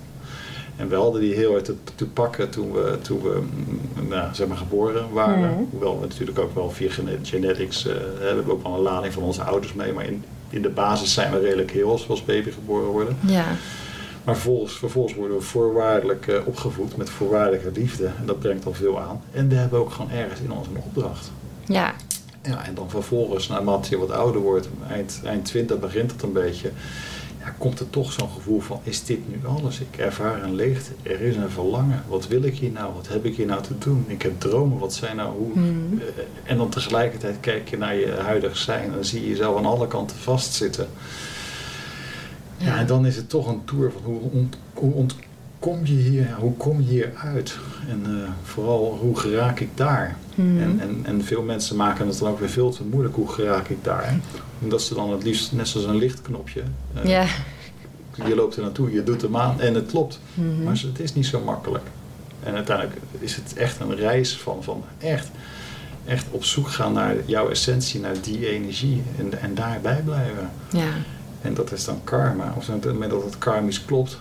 [0.77, 3.41] En we hadden die heelheid te, te pakken toen we, toen we
[3.97, 5.51] mm, nou, zeg maar geboren waren.
[5.51, 5.63] Mhm.
[5.71, 9.13] Hoewel we natuurlijk ook wel via gene- genetics, eh, we hebben ook wel een lading
[9.13, 9.93] van onze ouders mee.
[9.93, 13.17] Maar in, in de basis zijn we redelijk heel als we als baby geboren worden.
[13.27, 13.45] Ja.
[14.25, 18.07] Maar vervolgens, vervolgens worden we voorwaardelijk eh, opgevoed met voorwaardelijke liefde.
[18.07, 19.21] En dat brengt al veel aan.
[19.33, 21.31] En we hebben ook gewoon ergens in ons een opdracht.
[21.67, 21.95] Ja.
[22.43, 26.33] Ja, en dan vervolgens, naarmate je wat ouder wordt, eind, eind 20 begint het een
[26.33, 26.71] beetje.
[27.47, 29.81] Ja, komt er toch zo'n gevoel van, is dit nu alles?
[29.81, 32.03] Ik ervaar een leegte, er is een verlangen.
[32.09, 32.95] Wat wil ik hier nou?
[32.95, 34.05] Wat heb ik hier nou te doen?
[34.09, 35.37] Ik heb dromen, wat zijn nou...
[35.37, 35.99] Hoe, Mhm.
[36.01, 36.07] eh,
[36.51, 39.67] en dan tegelijkertijd kijk je naar je huidig zijn en dan zie je jezelf aan
[39.67, 40.89] alle kanten vastzitten.
[42.57, 44.93] Ja, en dan is het toch een tour van hoe, ont, hoe
[45.67, 47.59] ontkom je hier, hoe kom je hier uit?
[47.89, 50.17] En eh, vooral, hoe geraak ik daar?
[50.35, 50.61] Mhm.
[50.61, 53.15] En, en, en veel mensen maken het dan ook weer veel te moeilijk.
[53.15, 54.19] Hoe geraak ik daar?
[54.63, 56.63] Omdat ze dan het liefst, net zoals een lichtknopje.
[57.05, 57.27] Ja.
[58.27, 60.21] Je loopt er naartoe, je doet hem aan en het klopt.
[60.35, 60.63] Mhm.
[60.63, 61.85] Maar het is niet zo makkelijk.
[62.43, 65.29] En uiteindelijk is het echt een reis van, van echt,
[66.05, 69.03] echt op zoek gaan naar jouw essentie, naar die energie.
[69.19, 70.51] En, en daarbij blijven.
[70.73, 70.93] Ja.
[71.43, 72.55] En dat is dan karma.
[72.57, 74.21] Of op het moment dat het karmisch klopt,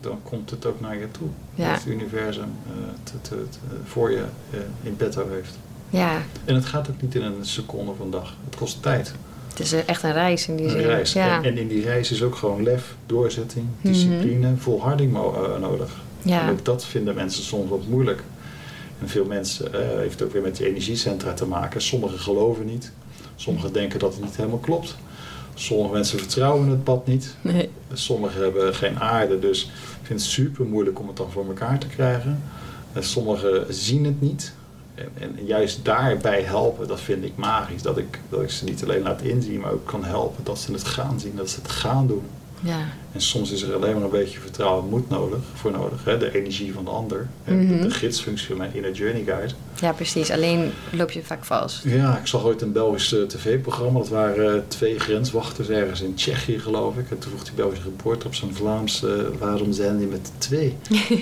[0.00, 1.28] dan komt het ook naar je toe.
[1.54, 1.68] Ja.
[1.72, 3.44] Dat het universum eh, te, te-
[3.84, 5.58] voor je eh, in petto heeft.
[5.90, 6.22] Ja.
[6.44, 8.34] En het gaat ook niet in een seconde een dag.
[8.44, 9.12] Het kost tijd.
[9.48, 10.80] Het is echt een reis in die Een zin.
[10.80, 11.12] reis.
[11.12, 11.36] Ja.
[11.36, 15.90] En, en in die reis is ook gewoon lef, doorzetting, discipline, volharding eh, nodig.
[16.22, 16.42] Ja.
[16.42, 18.22] En ook dat vinden mensen soms wat moeilijk.
[19.00, 21.82] En veel mensen eh heeft ook weer met die energiecentra te maken.
[21.82, 22.92] Sommigen geloven niet.
[23.36, 24.96] Sommigen denken dat het niet helemaal klopt.
[25.54, 27.34] Sommige mensen vertrouwen het pad niet.
[27.40, 27.70] Nee.
[27.92, 31.86] Sommigen hebben geen aarde, dus vinden het super moeilijk om het dan voor elkaar te
[31.86, 32.42] krijgen.
[32.92, 34.52] En sommigen zien het niet.
[34.94, 37.82] En, en juist daarbij helpen, dat vind ik magisch.
[37.82, 40.72] Dat ik, dat ik ze niet alleen laat inzien, maar ook kan helpen dat ze
[40.72, 42.22] het gaan zien, dat ze het gaan doen.
[42.60, 42.88] Ja.
[43.12, 46.04] En soms is er alleen maar een beetje vertrouwen en moed nodig, voor nodig.
[46.04, 46.18] Hè?
[46.18, 47.28] De energie van de ander.
[47.44, 49.52] De, de gidsfunctie van mijn Inner Journey Guide.
[49.80, 50.30] ja, precies.
[50.30, 51.84] Alleen loop je vaak vast.
[51.84, 53.98] Ja, ik zag ooit een Belgisch eh, tv-programma.
[53.98, 57.10] Dat waren eh, twee grenswachters ergens in Tsjechië, geloof ik.
[57.10, 59.04] En toen vroeg die Belgische reporter op zijn Vlaams...
[59.04, 60.76] eh, waarom zijn die met twee?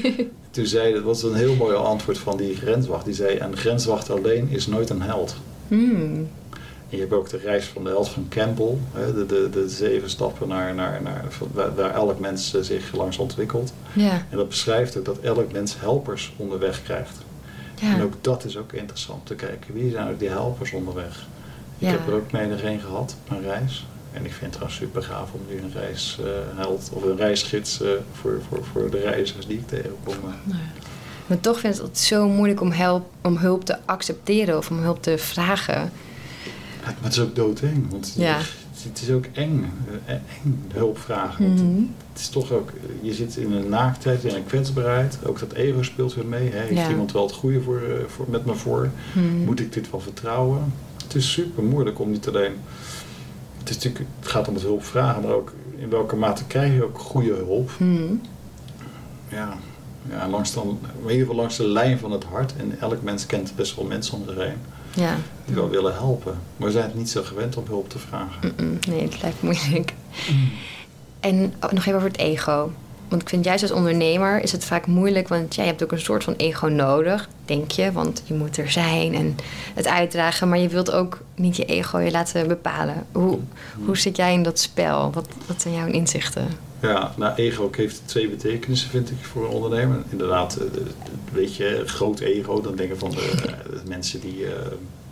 [0.50, 3.04] toen zei, dat was een heel mooi antwoord van die grenswacht.
[3.04, 5.36] Die zei, een grenswacht alleen is nooit een held.
[5.68, 6.28] Hmm.
[6.90, 8.76] En je hebt ook de reis van de held van Campbell.
[8.92, 12.92] Hè, de, de, de zeven stappen naar, naar, naar, waar, waar elk mens eh, zich
[12.96, 13.72] langs ontwikkelt.
[13.92, 14.10] Ja.
[14.30, 17.16] En dat beschrijft ook dat elk mens helpers onderweg krijgt.
[17.80, 18.02] En Ja.
[18.02, 19.74] ook dat is ook interessant te kijken.
[19.74, 21.26] Wie zijn ook die helpers onderweg?
[21.78, 21.90] Ik Ja.
[21.90, 23.86] heb er ook menig een gehad, een reis.
[24.12, 27.88] En ik vind het trouwens super gaaf om nu een reisheld of een reisgids eh,
[28.12, 30.14] voor, voor, voor de reizigers die ik tegenkom.
[30.14, 30.54] eh.
[31.26, 34.78] Maar toch vind ik het zo moeilijk om, help, om hulp te accepteren of om
[34.78, 35.92] hulp te vragen.
[36.94, 38.38] Maar het is ook doodeng, want Ja.
[38.82, 39.72] het is ook eng,
[40.06, 41.52] eh, eng hulp vragen.
[41.52, 41.82] Mhm.
[42.12, 45.18] het is toch ook, je zit in een naaktheid, in een kwetsbaarheid.
[45.26, 46.50] Ook dat ego speelt weer mee.
[46.50, 46.58] Hè?
[46.58, 46.88] Heeft Ja.
[46.90, 48.90] iemand wel het goede voor, eh, voor, met me voor?
[49.14, 49.44] Mhm.
[49.44, 50.72] Moet ik dit wel vertrouwen?
[51.02, 52.52] Het is super moeilijk om niet alleen.
[53.58, 56.74] Het, is natuurlijk, het gaat om het hulp vragen, maar ook in welke mate krijg
[56.74, 57.70] je ook goede hulp.
[57.78, 58.14] Mhm.
[59.28, 59.56] Ja,
[60.10, 62.52] ja langs dan, in ieder geval langs de lijn van het hart.
[62.56, 64.56] En elk mens kent best wel mensen om zich heen
[64.98, 65.16] Ja.
[65.44, 66.38] die wel willen helpen.
[66.56, 68.54] Maar we zijn het niet zo gewend om hulp te vragen.
[68.88, 69.94] Nee, het lijkt moeilijk.
[71.20, 72.72] En oh, nog even over het ego.
[73.08, 75.92] Want ik vind juist als ondernemer is het vaak moeilijk, want ja, je hebt ook
[75.92, 77.92] een soort van ego nodig, denk je.
[77.92, 79.36] Want je moet er zijn en
[79.74, 83.06] het uitdragen, maar je wilt ook niet je ego je laten bepalen.
[83.12, 83.38] Hoe,
[83.84, 85.12] hoe zit jij in dat spel?
[85.12, 86.48] Wat, wat zijn jouw inzichten?
[86.80, 90.02] Ja, nou, ego heeft twee betekenissen, vind ik, voor een ondernemer.
[90.08, 90.66] Inderdaad, eh,
[91.32, 93.32] weet je, groot ego, dan denken van de,
[93.70, 94.52] de mensen die eh,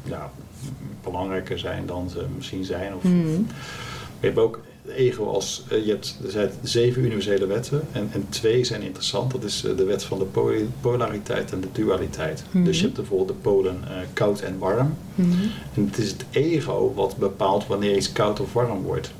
[0.02, 0.30] ja,
[1.02, 2.94] belangrijker zijn dan ze misschien zijn.
[2.94, 3.02] Of.
[3.02, 8.26] Je hebt ook ego als, eh, je hebt er zijn zeven universele wetten en, en
[8.28, 9.32] twee zijn interessant.
[9.32, 12.44] Dat is eh, de wet van de polariteit en de dualiteit.
[12.50, 12.64] Mhm.
[12.64, 14.94] Dus je hebt bijvoorbeeld de polen eh, koud en warm.
[15.14, 15.30] Mhm.
[15.74, 19.10] En het is het ego wat bepaalt wanneer iets koud of warm wordt.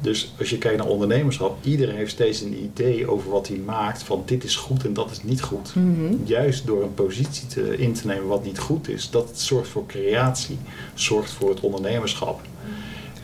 [0.00, 4.02] Dus als je kijkt naar ondernemerschap, iedereen heeft steeds een idee over wat hij maakt
[4.02, 5.74] van dit is goed en dat is niet goed.
[5.74, 6.14] Mhm.
[6.24, 9.86] Juist door een positie te, in te nemen wat niet goed is, dat zorgt voor
[9.86, 10.58] creatie,
[10.94, 12.40] zorgt voor het ondernemerschap.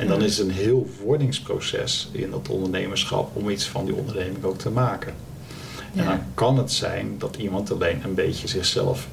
[0.03, 4.45] En dan is het een heel wordingsproces in dat ondernemerschap om iets van die onderneming
[4.45, 5.15] ook te maken.
[5.95, 9.09] En dan kan het zijn dat iemand alleen een beetje zichzelf,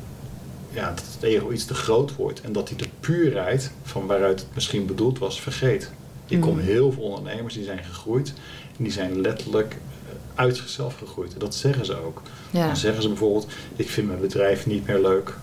[0.72, 4.40] ja, dat het ego iets te groot wordt en dat hij de puurheid van waaruit
[4.40, 5.92] het misschien bedoeld was vergeet.
[6.28, 6.60] Ik kom Mm.
[6.60, 8.34] heel veel ondernemers die zijn gegroeid
[8.78, 11.34] en die zijn letterlijk eh, uit zichzelf gegroeid.
[11.34, 12.22] En dat zeggen ze ook.
[12.52, 12.66] Ja.
[12.68, 15.34] Dan zeggen ze bijvoorbeeld, ik vind mijn bedrijf niet meer leuk.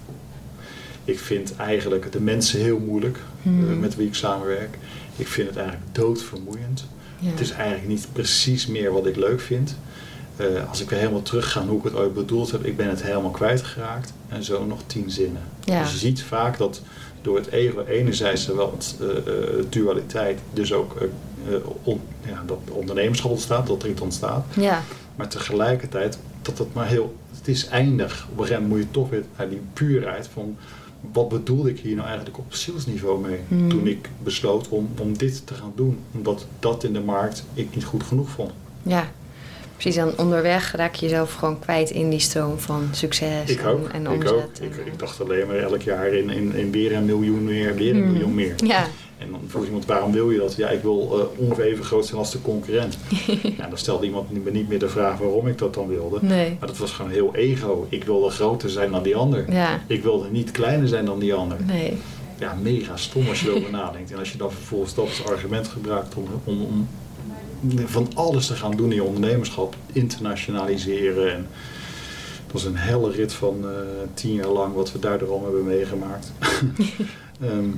[1.04, 3.80] Ik vind eigenlijk de mensen heel moeilijk eh, Mhm.
[3.80, 4.78] met wie ik samenwerk.
[5.16, 6.84] Ik vind het eigenlijk doodvermoeiend.
[7.18, 7.30] Ja.
[7.30, 9.76] Het is eigenlijk niet precies meer wat ik leuk vind.
[10.36, 12.88] Eh, als ik weer helemaal terug ga hoe ik het ooit bedoeld heb, ik ben
[12.88, 14.12] het helemaal kwijtgeraakt.
[14.28, 15.42] En zo nog tien zinnen.
[15.64, 15.82] Ja.
[15.82, 16.82] Dus je ziet vaak dat
[17.22, 22.42] door het ego enerzijds wel het, eh, eh, dualiteit, dus ook eh, eh, on- ja,
[22.46, 24.44] dat ondernemerschap ontstaat, dat er iets ontstaat.
[24.56, 24.82] ja.
[25.16, 28.26] Maar tegelijkertijd dat het maar heel, het is eindig.
[28.32, 30.56] Op een gegeven moment moet je toch weer naar die puurheid van
[31.12, 33.68] wat bedoelde ik hier nou eigenlijk op zielsniveau mee Hmm.
[33.68, 35.98] toen ik besloot om, om dit te gaan doen.
[36.12, 38.50] Omdat dat in de markt ik niet goed genoeg vond.
[38.82, 39.10] Ja,
[39.76, 39.94] precies.
[40.00, 43.88] Dan onderweg raak je jezelf gewoon kwijt in die stroom van succes Ik en, ook.
[43.88, 44.30] en ik omzet.
[44.32, 44.40] ook.
[44.60, 47.74] en- Ik, ik dacht alleen maar elk jaar in, in, in weer een miljoen meer,
[47.74, 48.12] weer een Hmm.
[48.12, 48.54] miljoen meer.
[48.56, 48.86] Ja,
[49.18, 50.54] En dan vroeg iemand, waarom wil je dat?
[50.56, 52.98] Ja, ik wil eh, ongeveer even groot zijn als de concurrent.
[53.58, 56.18] ja, dan stelde iemand me niet meer de vraag waarom ik dat dan wilde.
[56.22, 56.56] nee.
[56.58, 57.86] Maar dat was gewoon heel ego.
[57.88, 59.52] Ik wilde groter zijn dan die ander.
[59.52, 61.56] Ja, Ik wilde niet kleiner zijn dan die ander.
[61.66, 61.96] nee.
[62.38, 64.10] Ja, mega stom als je erover nadenkt.
[64.12, 66.88] En als je dan vervolgens dat als argument gebruikt om, om, om
[67.84, 71.32] van alles te gaan doen in je ondernemerschap, internationaliseren.
[71.34, 71.46] En
[72.44, 73.68] het was een helle rit van eh,
[74.14, 76.32] tien jaar lang wat we daardoor hebben meegemaakt.
[77.40, 77.68] Ehm,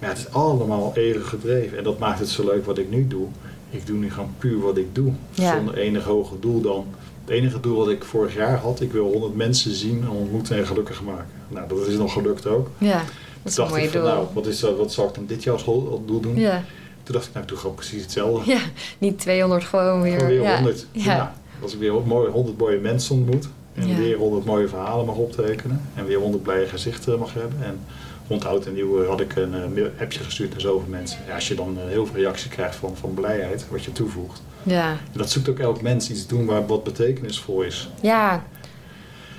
[0.00, 1.78] ja, het is allemaal even gedreven.
[1.78, 3.26] En dat maakt het zo leuk wat ik nu doe.
[3.70, 5.12] Ik doe nu gewoon puur wat ik doe.
[5.30, 5.56] Ja.
[5.56, 6.86] Zonder enig hoger doel dan.
[7.24, 10.66] Het enige doel wat ik vorig jaar had, ik wil 100 mensen zien, ontmoeten en
[10.66, 11.26] gelukkig maken.
[11.48, 12.68] Nou, dat is nog gelukt ook.
[12.78, 13.02] Ja, dat
[13.44, 14.10] is Toen een dacht mooi ik van, doel.
[14.10, 15.64] nou, wat, is, dat- wat zal ik dan dit jaar als
[16.06, 16.36] doel doen?
[16.36, 16.64] Ja.
[17.04, 18.50] Toen dacht ik, nou, doe gewoon precies hetzelfde.
[18.52, 18.58] ja,
[18.98, 20.12] niet 200 gewoon weer.
[20.18, 20.54] Gewoon weer ja.
[20.54, 20.86] 100.
[20.92, 21.16] Ja.
[21.16, 21.28] Nou,
[21.62, 23.48] als ik weer mooi 100 mooie mensen ontmoet.
[23.74, 23.96] En Ja.
[23.96, 25.80] weer 100 mooie verhalen mag optekenen.
[25.94, 27.64] En weer 100 blije gezichten mag hebben.
[27.64, 27.80] En
[28.28, 31.18] rond oud en nieuw had ik een eh, appje gestuurd naar zoveel mensen.
[31.26, 34.42] Ja, als je dan eh, heel veel reactie krijgt van, van blijheid, wat je toevoegt.
[34.62, 34.90] Ja.
[34.90, 37.88] En dat zoekt ook elk mens iets doen waar wat betekenisvol is.
[38.02, 38.44] Ja.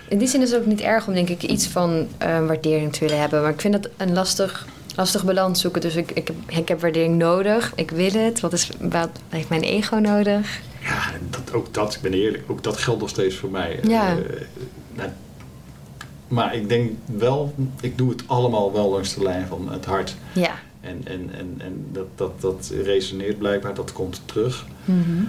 [0.10, 2.94] In die zin is het ook niet erg om denk ik iets van eh, waardering
[2.94, 3.42] te willen hebben.
[3.42, 5.82] Maar ik vind dat een lastig, lastig balans zoeken.
[5.82, 7.72] Dus ik, ik, heb, ik heb waardering nodig.
[7.76, 8.40] Ik wil het.
[8.40, 10.62] Wat, is, wat heeft mijn ego nodig?
[10.82, 13.80] Ja, dat, ook dat, ik ben eerlijk, ook dat geldt nog steeds voor mij.
[13.84, 14.10] Ja.
[14.10, 14.18] Eh,
[14.94, 15.10] nou,
[16.28, 20.16] maar ik denk wel, ik doe het allemaal wel langs de lijn van het hart.
[20.34, 20.52] Ja.
[20.82, 24.66] En, en, en, en dat, dat, dat resoneert blijkbaar, dat komt terug.
[24.86, 25.24] Mhm.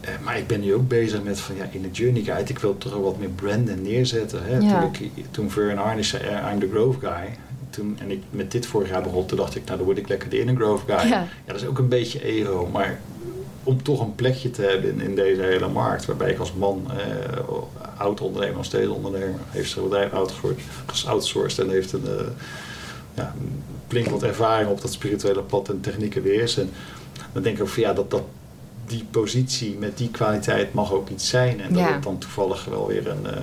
[0.00, 2.58] Eh, maar ik ben nu ook bezig met van ja, in de journey guide, ik
[2.58, 4.42] wil toch wel wat meer branden neerzetten.
[4.44, 4.58] Hè?
[4.58, 4.80] Ja.
[4.80, 7.36] Toen, ik, toen Vern zei, eh, I'm the growth guy.
[7.70, 10.08] Toen, en ik met dit vorig jaar begon, toen dacht ik, nou dan word ik
[10.08, 11.08] lekker de inner growth guy.
[11.08, 11.26] Ja.
[11.46, 13.00] dat is ook een beetje ego, maar
[13.62, 16.90] om toch een plekje te hebben in, in deze hele markt, waarbij ik als man,
[16.90, 17.40] eh,
[17.96, 20.12] oud ondernemer, nog steeds ondernemer, heeft zijn bedrijf
[21.06, 22.24] outsourced en heeft een, eh,
[23.14, 23.34] ja,
[23.88, 26.70] flink wat ervaring op dat spirituele pad en technieken weer En
[27.32, 28.22] dan denk ik ook van ja, dat, dat
[28.86, 31.60] die positie met die kwaliteit mag ook iets zijn.
[31.60, 31.92] En dat Ja.
[31.92, 33.42] het dan toevallig wel weer een, eh,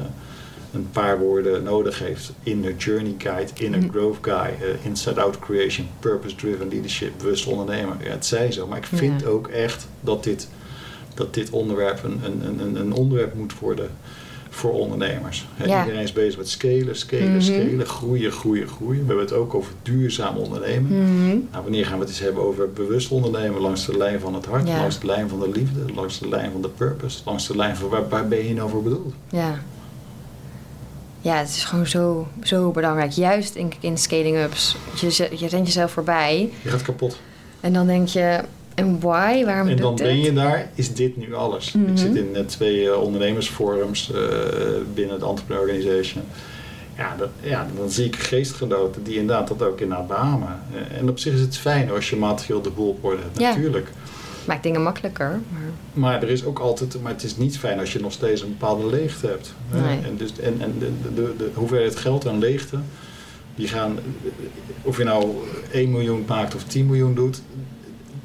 [0.74, 2.32] een paar woorden nodig heeft.
[2.44, 3.90] Inner journey guide, inner Mhm.
[3.90, 7.96] growth guy, eh, inside out creation, purpose driven leadership, bewust ondernemer.
[8.04, 8.68] Ja, het zij zo.
[8.68, 9.28] Maar ik vind Ja.
[9.28, 10.48] ook echt dat dit,
[11.14, 13.90] dat dit onderwerp een, een, een, een onderwerp moet worden
[14.50, 15.48] voor ondernemers.
[15.66, 15.80] Ja.
[15.84, 17.42] Iedereen is bezig met scalen, scalen, Mhm.
[17.42, 19.02] scalen, groeien, groeien, groeien.
[19.02, 21.04] We hebben het ook over duurzaam ondernemen.
[21.04, 21.28] Mhm.
[21.28, 24.46] Nou, wanneer gaan we het eens hebben over bewust ondernemen langs de lijn van het
[24.46, 24.78] hart, Ja.
[24.80, 27.76] langs de lijn van de liefde, langs de lijn van de purpose, langs de lijn
[27.76, 29.14] van waar, waar ben je nou voor bedoeld?
[29.30, 29.60] Ja.
[31.28, 33.12] Ja, het is gewoon zo, zo belangrijk.
[33.12, 34.76] Juist denk ik in scaling-ups.
[35.00, 36.50] Je, je rent jezelf voorbij.
[36.62, 37.20] Je gaat kapot.
[37.60, 38.40] En dan denk je,
[38.76, 39.46] en why?
[39.46, 40.26] Waarom en dan ben dit?
[40.26, 41.72] je daar, is dit nu alles.
[41.72, 41.92] Mhm.
[41.92, 44.20] Ik zit in eh, twee eh, ondernemersforums eh,
[44.94, 46.24] binnen de Entrepreneur Organization.
[46.98, 50.60] Ja, dat, ja, dan zie ik geestgenoten die inderdaad dat ook inderdaad beamen.
[50.74, 53.40] Eh, en op zich is het fijn als je materieel de boel op orde hebt,
[53.40, 53.50] Ja.
[53.50, 53.92] natuurlijk.
[54.48, 55.30] Maakt dingen makkelijker.
[55.52, 55.62] Maar...
[55.94, 58.50] Maar er is ook altijd, maar het is niet fijn als je nog steeds een
[58.58, 59.54] bepaalde leegte hebt.
[59.70, 59.82] hè.
[59.82, 60.00] Nee.
[60.06, 62.78] En, dus, en, en de, de, de, de hoeveelheid geld en leegte,
[63.56, 63.98] die gaan,
[64.82, 65.36] of je nou
[65.72, 67.42] 1 miljoen maakt of 10 miljoen doet,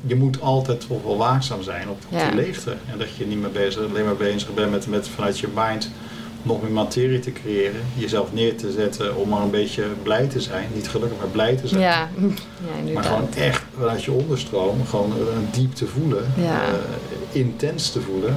[0.07, 2.27] je moet altijd toch wel waakzaam zijn op, op Ja.
[2.31, 2.71] die leegte.
[2.93, 5.91] En dat je niet meer bezig, alleen maar bezig bent met, met vanuit je mind
[6.43, 10.41] nog meer materie te creëren, jezelf neer te zetten om maar een beetje blij te
[10.41, 10.69] zijn.
[10.75, 11.81] Niet gelukkig, maar blij te zijn.
[11.81, 12.09] Ja,
[12.87, 16.63] ja Maar gewoon echt vanuit je onderstroom, gewoon een diep te voelen, Ja.
[16.67, 16.75] eh,
[17.41, 18.31] intens te voelen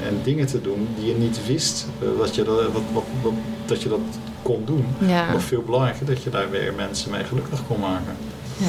[0.00, 3.04] eh, en dingen te doen die je niet wist eh, dat, je dat, wat, wat,
[3.22, 3.32] wat-
[3.66, 4.00] dat je dat
[4.42, 4.86] kon doen.
[5.06, 5.32] Ja.
[5.32, 8.16] Nog veel belangrijker dat je daar weer mensen mee gelukkig kon maken.
[8.56, 8.66] Ja.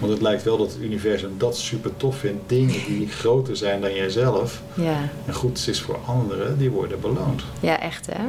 [0.00, 2.48] Want het lijkt wel dat het universum dat super tof vindt.
[2.48, 4.98] Dingen die groter zijn dan jijzelf Ja.
[5.26, 7.42] en goed is voor anderen, die worden beloond.
[7.60, 8.22] Ja, echt hè?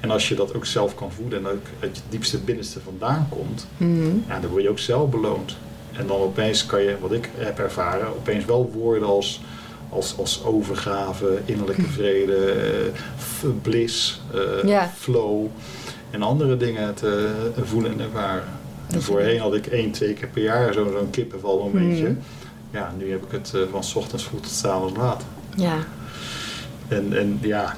[0.00, 3.26] En als je dat ook zelf kan voelen en ook uit je diepste binnenste vandaan
[3.30, 4.16] komt, Mhm.
[4.28, 5.56] ja, dan word je ook zelf beloond.
[5.92, 9.40] En dan opeens kan je, wat ik heb ervaren, opeens wel woorden als,
[9.88, 14.90] als, als overgave, innerlijke vrede, eh, f- bliss, eh, Ja.
[14.98, 15.46] flow
[16.10, 18.44] en andere dingen te eh, voelen en ervaren.
[18.92, 22.02] En voorheen had ik één, twee keer per jaar zo- zo'n kippenval momentje.
[22.08, 22.14] Mhm.
[22.72, 25.22] Ja, nu heb ik het eh, van 's ochtends vroeg tot 's avonds laat.
[25.56, 25.76] Ja.
[26.88, 27.76] En, en ja,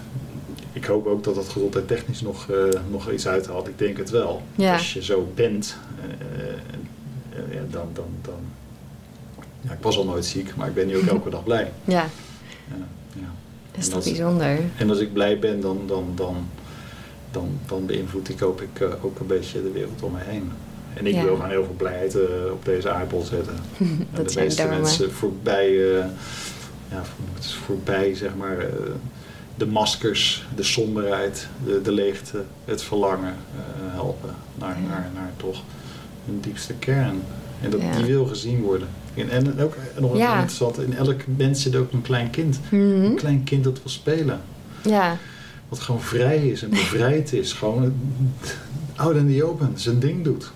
[0.73, 3.69] ik hoop ook dat dat gezondheidstechnisch nog, eh, nog iets uithaalt.
[3.69, 4.43] Ik denk het wel.
[4.55, 4.73] Ja.
[4.73, 8.35] Als je zo bent, eh, dan, dan, dan...
[9.61, 11.73] Ja, ik was al nooit ziek, maar ik ben nu ook elke dag blij.
[11.85, 12.07] Ja.
[12.69, 12.77] Ja,
[13.15, 13.31] ja.
[13.73, 14.59] Dat is toch bijzonder?
[14.77, 16.37] En als ik blij ben, dan, dan, dan,
[17.31, 20.51] dan, dan beïnvloed ik ook, ik, ook een beetje de wereld om me heen.
[20.95, 21.23] En ik Ja.
[21.25, 23.55] wil gewoon heel veel blijheid eh, op deze aardbol zetten.
[23.79, 24.81] En Dat de meeste darmen.
[24.81, 26.05] mensen voorbij, eh,
[26.91, 27.03] ja,
[27.65, 28.67] voorbij zeg maar, eh,
[29.55, 33.35] de maskers, de somberheid, de, de leegte, het verlangen
[33.77, 34.89] helpen naar, Ja.
[34.89, 35.63] naar, naar toch
[36.27, 37.23] hun diepste kern.
[37.63, 37.97] En dat, Ja.
[37.97, 38.89] die wil gezien worden.
[39.15, 40.33] En, en ook nog Ja.
[40.35, 42.61] interessant, in elk mens zit ook een klein kind.
[42.71, 42.83] Mhm.
[42.83, 44.41] Een klein kind dat wil spelen.
[44.85, 45.17] Ja.
[45.69, 47.53] Wat gewoon vrij is en bevrijd is.
[47.53, 47.95] Gewoon
[48.97, 50.53] out in the open, zijn ding doet.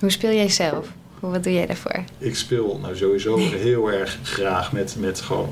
[0.00, 0.88] Hoe speel jij zelf?
[1.20, 2.04] Hoe- Wat doe jij daarvoor?
[2.18, 5.48] Ik speel nou sowieso heel erg graag met, met gewoon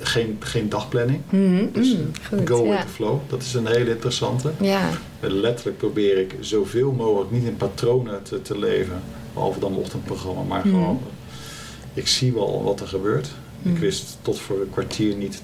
[0.00, 1.20] geen, geen dagplanning.
[1.30, 1.66] Mhm.
[1.72, 2.48] Dus Mm, goed.
[2.48, 2.80] go with ja.
[2.82, 3.18] the flow.
[3.28, 4.52] Dat is een hele interessante.
[4.60, 4.88] Ja.
[5.20, 9.02] Letterlijk probeer ik zoveel mogelijk niet in patronen te, te leven.
[9.34, 10.42] Behalve dan ochtendprogramma.
[10.42, 10.68] Maar Mhm.
[10.68, 11.00] gewoon,
[11.94, 13.28] ik zie wel wat er gebeurt.
[13.62, 13.74] Mhm.
[13.74, 15.42] Ik wist tot voor een kwartier niet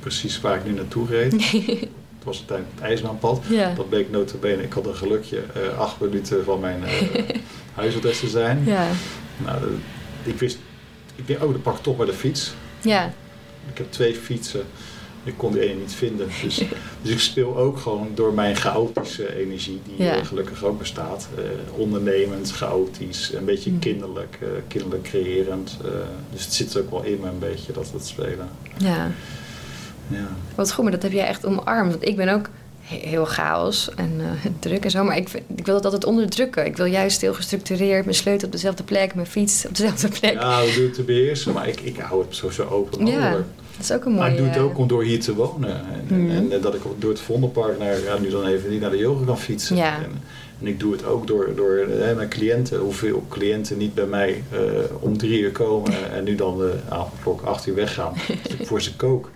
[0.00, 1.34] precies waar ik nu naartoe reed.
[2.24, 3.40] Het was uiteindelijk het ijsbaanpad.
[3.48, 3.74] Ja.
[3.74, 6.92] Dat bleek notabene, ik had een gelukje, eh, acht minuten van mijn eh
[7.74, 8.62] huisadres te zijn.
[8.66, 8.86] Ja.
[9.36, 9.68] Nou, eh,
[10.32, 10.58] ik wist,
[11.16, 12.52] ik denk, oh, dan pak ik toch maar de fiets.
[12.80, 13.12] Ja.
[13.72, 14.62] Ik heb twee fietsen.
[15.24, 16.28] Ik kon die ene niet vinden.
[16.42, 16.56] Dus,
[17.02, 20.24] dus ik speel ook gewoon door mijn chaotische energie, die Ja.
[20.24, 21.28] gelukkig ook bestaat.
[21.76, 23.78] ondernemend, chaotisch, een beetje Hm.
[23.78, 25.78] kinderlijk, kinderlijk creërend.
[26.32, 28.48] dus het zit ook wel in me een beetje, dat het spelen.
[28.78, 29.10] Ja.
[30.12, 30.28] Ja.
[30.54, 31.90] Wat goed, maar dat heb jij echt omarmd.
[31.92, 32.48] Want ik ben ook
[32.82, 35.04] he- heel chaos en eh, druk en zo.
[35.04, 36.66] Maar ik, ik wil dat altijd onderdrukken.
[36.66, 40.32] Ik wil juist heel gestructureerd mijn sleutel op dezelfde plek, mijn fiets op dezelfde plek.
[40.32, 43.40] Ja, we doen het te beheersen, maar ik, ik hou het zo open Ja, dat
[43.80, 44.20] is ook een mooie...
[44.22, 45.70] Maar ik doe het ook eh, om door hier te wonen.
[46.08, 46.30] En, Mhm.
[46.30, 48.96] en, eh, dat ik door het Vondelpark naar, ja, nu dan even niet naar de
[48.96, 49.76] yoga kan fietsen.
[49.76, 49.96] Ja.
[49.96, 50.10] En,
[50.60, 54.42] en ik doe het ook door, door eh, mijn cliënten, hoeveel cliënten niet bij mij
[54.50, 54.58] eh,
[55.00, 58.12] om drie uur komen en nu dan de avondklok acht uur weggaan.
[58.42, 59.30] Dus ik voor ze kook.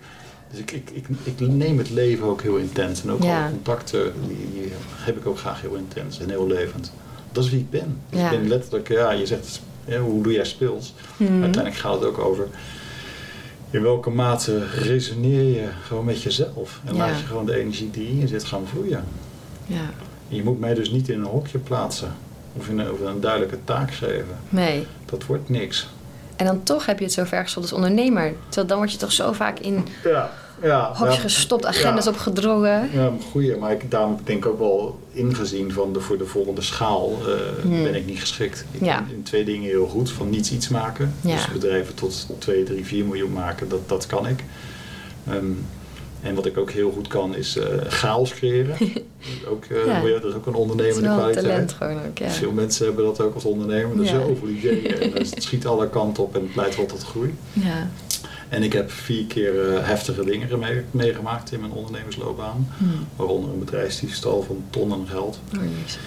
[0.51, 3.03] Dus ik, ik, ik, ik neem het leven ook heel intens.
[3.03, 3.41] En ook Ja.
[3.41, 6.91] alle contacten, die, die heb ik ook graag heel intens en heel levend.
[7.31, 7.97] Dat is wie ik ben.
[8.09, 8.31] Dus Ja.
[8.31, 10.93] Ik ben letterlijk, ja, je zegt, ja, hoe doe jij speels?
[11.17, 11.31] mhm.
[11.31, 12.47] Uiteindelijk gaat het ook over
[13.69, 16.79] in welke mate resoneer je gewoon met jezelf.
[16.85, 19.03] En laat je gewoon de energie die in je zit gaan vloeien.
[19.65, 19.89] Ja,
[20.27, 22.11] je moet mij dus niet in een hokje plaatsen.
[22.53, 24.37] Of, in een, of een duidelijke taak geven.
[24.49, 24.85] nee.
[25.05, 25.87] Dat wordt niks.
[26.37, 28.33] En dan toch heb je het zo ver als ondernemer.
[28.45, 30.91] Terwijl dan word je toch zo vaak in Ja, ja.
[30.93, 32.89] hokjes ja, gestopt, agendas opgedrongen.
[32.93, 33.55] Ja, goeie.
[33.57, 37.33] Maar ik, daarom denk ik ook wel ingezien van de, voor de volgende schaal eh,
[37.61, 37.83] Hmm.
[37.83, 38.65] ben ik niet geschikt.
[38.71, 40.11] Ik ben in twee dingen heel goed.
[40.11, 41.13] Van niets iets maken.
[41.21, 44.43] Dus bedrijven tot 2, 3, 4 miljoen maken, dat, dat kan ik.
[45.27, 45.45] Ehm,
[46.21, 48.75] en wat ik ook heel goed kan is eh, chaos creëren.
[49.51, 50.01] ook, eh, Ja.
[50.19, 51.45] dat is ook een ondernemende kwaliteit.
[51.45, 52.29] talent gewoon ook, ja.
[52.29, 53.99] Veel mensen hebben dat ook als ondernemer.
[53.99, 54.99] Er zijn zoveel ideeën.
[55.01, 57.33] En het schiet alle kanten op en het leidt wel tot groei.
[57.53, 57.89] Ja.
[58.49, 62.67] En ik heb vier keer eh, heftige dingen mee- meegemaakt in mijn ondernemersloopbaan.
[62.77, 62.83] Hm.
[63.15, 65.39] Waaronder een bedrijfsdiefstal van tonnen geld.
[65.55, 65.97] Oh, jezus.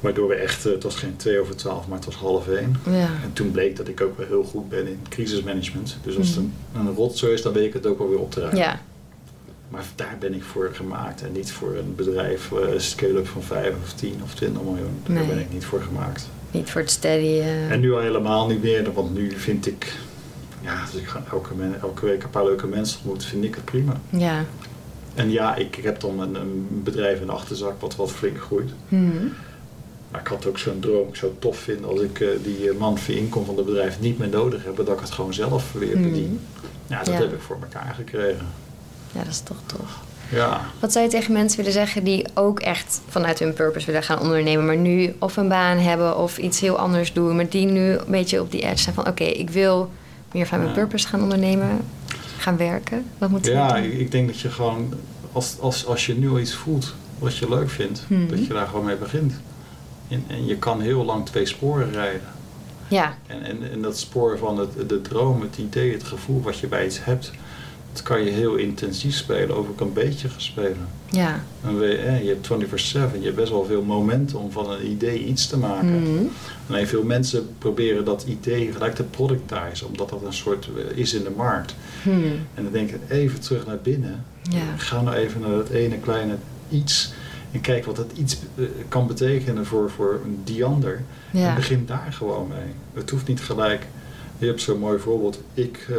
[0.00, 2.76] Waardoor we echt, het was geen twee over twaalf, maar het was half één.
[2.90, 3.08] Ja.
[3.22, 5.96] En toen bleek dat ik ook wel heel goed ben in crisismanagement.
[6.02, 6.46] Dus als het Mhm.
[6.80, 8.60] een, een rotzooi is, dan weet ik het ook wel weer op te ruimen.
[8.60, 8.80] Ja.
[9.74, 11.22] Maar daar ben ik voor gemaakt.
[11.22, 15.00] En niet voor een bedrijf, eh, scale-up van 5 of 10 of 20 miljoen.
[15.06, 15.26] Daar Nee.
[15.26, 16.28] ben ik niet voor gemaakt.
[16.50, 17.24] Niet voor het steady.
[17.40, 18.92] eh, En nu al helemaal niet meer.
[18.92, 19.92] Want nu vind ik,
[20.60, 23.64] ja, als ik ga elke, elke week een paar leuke mensen ontmoet, vind ik het
[23.64, 24.00] prima.
[24.10, 24.44] Ja.
[25.14, 28.38] En ja, ik, ik heb dan een, een bedrijf in de achterzak wat wat flink
[28.40, 28.70] groeit.
[28.88, 28.96] Hm.
[30.10, 32.72] Maar ik had ook zo'n droom, ik zou het tof vinden als ik eh, die
[32.78, 35.92] monthly income van het bedrijf niet meer nodig heb, dat ik het gewoon zelf weer
[35.94, 36.02] Hmm.
[36.02, 36.40] bedien.
[36.86, 37.20] Ja, dat Ja.
[37.20, 38.46] heb ik voor elkaar gekregen.
[39.14, 39.98] Ja, dat is toch tof.
[40.30, 44.02] Ja, Wat zou je tegen mensen willen zeggen die ook echt vanuit hun purpose willen
[44.02, 47.66] gaan ondernemen, maar nu of een baan hebben of iets heel anders doen, maar die
[47.66, 49.90] nu een beetje op die edge zijn van: oké, ik wil
[50.32, 50.76] meer van mijn Ja.
[50.76, 51.68] purpose gaan ondernemen,
[52.38, 53.04] gaan werken?
[53.18, 53.90] Wat moet ja doen?
[53.92, 54.94] ik denk dat je gewoon,
[55.32, 58.28] als, als, als je nu al iets voelt wat je leuk vindt, Hmm.
[58.28, 59.32] dat je daar gewoon mee begint.
[60.08, 62.22] En, en je kan heel lang twee sporen rijden.
[62.88, 63.14] Ja.
[63.26, 66.66] En, en, en dat spoor van het, de droom, het idee, het gevoel wat je
[66.66, 67.30] bij iets hebt,
[67.94, 70.88] dat kan je heel intensief spelen, of ook een beetje spelen.
[71.10, 71.44] Ja.
[71.64, 71.86] En we,
[72.22, 72.48] je hebt
[73.14, 76.02] 24-7, je hebt best wel veel momenten om van een idee iets te maken.
[76.02, 76.24] Mhm.
[76.68, 81.14] Alleen veel mensen proberen dat idee gelijk te productizen, omdat dat een soort eh, is
[81.14, 81.74] in de markt.
[82.02, 82.24] Hmm.
[82.54, 84.24] En dan denk ik even terug naar binnen.
[84.42, 84.76] Ja.
[84.76, 86.34] Ga nou even naar dat ene kleine
[86.70, 87.12] iets
[87.52, 91.02] en kijk wat dat iets eh, kan betekenen voor, voor die ander.
[91.32, 91.54] En Ja.
[91.54, 92.72] begin daar gewoon mee.
[92.94, 93.86] Het hoeft niet gelijk.
[94.38, 95.40] Je hebt zo'n mooi voorbeeld.
[95.54, 95.96] Ik, eh,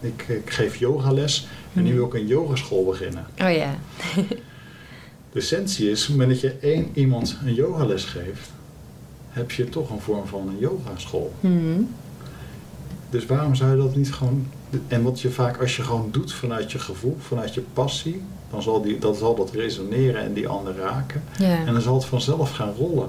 [0.00, 3.26] ik, ik geef yogales en nu wil ik een yogaschool beginnen.
[3.42, 3.74] Oh ja.
[5.32, 8.50] De essentie is, op het moment dat je één iemand een yogales geeft,
[9.28, 11.32] heb je toch een vorm van een yogaschool.
[11.40, 11.80] Mhm.
[13.10, 14.46] Dus waarom zou je dat niet gewoon...
[14.88, 18.62] En wat je vaak, als je gewoon doet vanuit je gevoel, vanuit je passie, dan
[18.62, 21.22] zal, die, dan zal dat resoneren en die ander raken.
[21.38, 21.66] Ja.
[21.66, 23.08] En dan zal het vanzelf gaan rollen.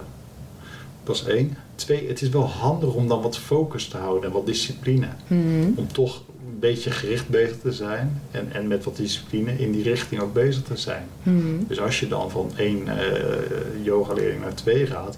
[1.10, 1.58] Dat is één.
[1.76, 5.08] Twee, het is wel handig om dan wat focus te houden en wat discipline.
[5.28, 5.40] Mhm.
[5.76, 6.16] Om toch
[6.48, 10.34] een beetje gericht bezig te zijn en, en met wat discipline in die richting ook
[10.34, 11.04] bezig te zijn.
[11.24, 11.38] Mhm.
[11.68, 15.18] Dus als je dan van één eh yogaleerling naar twee gaat,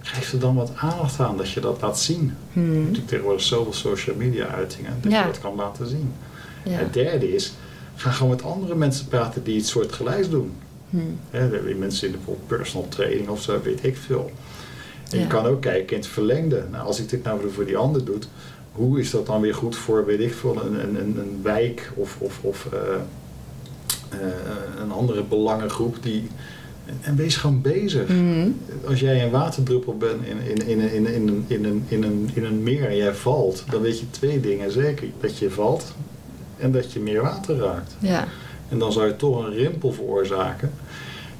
[0.00, 2.34] geef er dan wat aandacht aan dat je dat laat zien.
[2.52, 2.78] Mhm.
[2.78, 5.20] Natuurlijk tegenwoordig zoveel social media uitingen dat Ja.
[5.20, 6.12] je dat kan laten zien.
[6.64, 6.70] Ja.
[6.78, 7.52] Het derde is,
[7.94, 10.52] ga gewoon met andere mensen praten die iets soortgelijks doen.
[11.30, 14.30] Zijn mensen in de personal training of zo, weet ik veel.
[15.10, 16.64] En je kan ook kijken in het verlengde.
[16.70, 18.16] Nou, als ik dit nou voor die ander doe,
[18.72, 22.16] hoe is dat dan weer goed voor, weet ik veel, een, een, een, wijk of,
[22.18, 22.78] of, of eh,
[24.08, 24.28] eh,
[24.82, 26.28] een andere belangengroep die.
[27.00, 28.08] En, wees gewoon bezig.
[28.08, 28.48] Mhm.
[28.86, 32.30] Als jij een waterdruppel bent in, in, in, in, in, een- in, een, in, een,
[32.34, 35.08] in een meer en jij valt, dan weet je twee dingen zeker.
[35.20, 35.84] Dat je valt
[36.56, 37.96] en dat je meer water raakt.
[37.98, 38.26] Ja.
[38.68, 40.70] En dan zou je toch een rimpel veroorzaken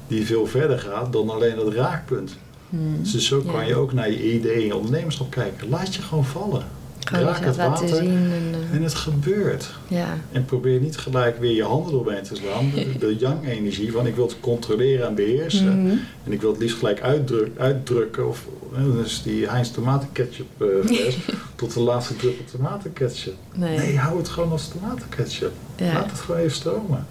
[0.07, 2.37] die veel verder gaat dan alleen dat raakpunt.
[2.69, 2.81] Mhm.
[3.11, 3.61] Dus zo kan Ja.
[3.67, 5.69] je ook naar je ideeën en ondernemerschap kijken.
[5.69, 6.63] Laat je gewoon vallen.
[6.99, 8.09] Gewoon Raak het water zien.
[8.09, 8.31] En,
[8.69, 9.73] eh, en het gebeurt.
[9.87, 10.17] ja.
[10.31, 12.71] En probeer niet gelijk weer je handen doorheen te slaan.
[12.75, 15.81] De, de yang-energie van ik wil het controleren en beheersen.
[15.83, 15.95] Mhm.
[16.23, 18.27] En ik wil het liefst gelijk uitdruk, uitdrukken.
[18.27, 21.17] Of hè, dus die Heinz tomatenketchup eh fles
[21.55, 23.35] tot de laatste druppel tomatenketchup.
[23.55, 23.77] Nee.
[23.77, 25.53] Nee, hou het gewoon als tomatenketchup.
[25.75, 25.93] Ja.
[25.93, 27.05] Laat het gewoon even stromen.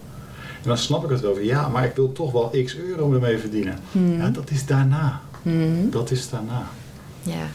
[0.63, 3.15] En dan snap ik het wel van ja, maar ik wil toch wel x euro
[3.15, 3.79] ermee verdienen.
[4.19, 5.21] Ja, dat is daarna.
[5.43, 5.91] Mhm.
[5.91, 6.69] Dat is daarna.
[7.23, 7.47] Ja.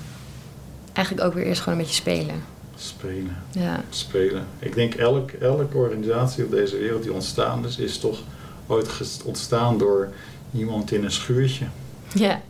[0.94, 2.44] Eigenlijk ook weer eerst gewoon een beetje spelen.
[2.76, 3.38] Spelen.
[3.52, 3.84] Ja.
[3.90, 4.46] Spelen.
[4.60, 8.20] Ik denk elk, elke organisatie op deze wereld die ontstaan is, is toch
[8.68, 10.10] ooit ontstaan door
[10.54, 11.66] iemand in een schuurtje.
[12.14, 12.42] Ja.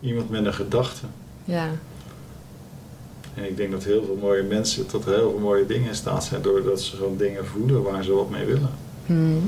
[0.00, 1.06] Iemand met een gedachte.
[1.44, 1.70] Ja.
[3.34, 6.24] En ik denk dat heel veel mooie mensen tot heel veel mooie dingen in staat
[6.24, 8.70] zijn doordat ze gewoon dingen voelen waar ze wat mee willen.
[9.06, 9.46] Mhm.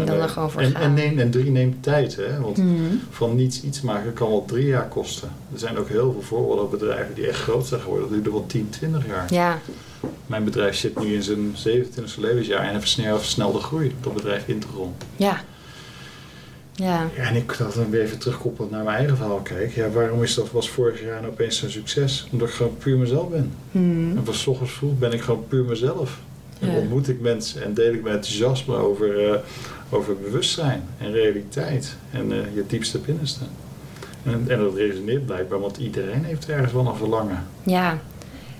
[0.00, 0.82] En dan eh, er gewoon voor en, gaan.
[0.82, 2.40] en, neem, en drie neemt tijd, hè?
[2.40, 2.72] Want Mhm.
[3.10, 5.28] van niets iets maken kan wel drie jaar kosten.
[5.52, 8.04] Er zijn ook heel veel voorbeelden bedrijven die echt groot zijn geworden.
[8.06, 9.26] Dat duurde wel 10, 20 jaar.
[9.32, 9.58] Ja.
[10.26, 13.94] Mijn bedrijf zit nu in zijn 27e levensjaar en heeft snel versnelde groei.
[14.00, 14.94] Dat bedrijf Integron.
[15.16, 15.40] Ja.
[16.74, 17.08] Ja.
[17.16, 19.74] Ja, en ik dat dan weer even terugkoppelend naar mijn eigen verhaal kijk.
[19.74, 22.26] Ja, waarom is dat, was vorig jaar nou opeens zo'n succes?
[22.32, 23.52] Omdat ik gewoon puur mezelf ben.
[23.70, 24.16] Mhm.
[24.16, 26.18] En van 's ochtends vroeg ben ik gewoon puur mezelf.
[26.60, 26.76] En Ja.
[26.78, 29.38] ontmoet ik mensen en deel ik mijn enthousiasme over, eh,
[29.90, 33.44] over bewustzijn en realiteit en eh, je diepste binnenste.
[34.22, 37.46] En, en dat resoneert blijkbaar, want iedereen heeft ergens wel een verlangen.
[37.62, 37.98] Ja.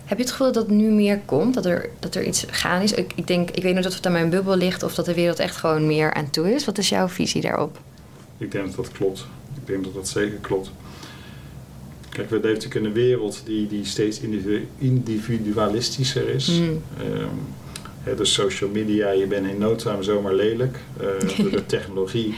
[0.05, 1.55] Heb je het gevoel dat dat nu meer komt?
[1.55, 2.93] Dat er, dat er iets gaan is?
[2.93, 5.15] Ik, ik denk, ik weet niet of het aan mijn bubbel ligt of dat de
[5.15, 6.65] wereld echt gewoon meer aan toe is.
[6.65, 7.79] Wat is jouw visie daarop?
[8.39, 9.27] Ik denk dat dat klopt.
[9.55, 10.71] Ik denk dat dat zeker klopt.
[12.09, 16.49] Kijk, we leven natuurlijk in een wereld die, die steeds individu- individualistischer is.
[16.49, 16.63] Mhm.
[16.99, 17.27] Ehm,
[18.17, 20.79] dus social media, je bent in no time zomaar lelijk.
[21.01, 21.07] Eh,
[21.39, 22.35] door de technologie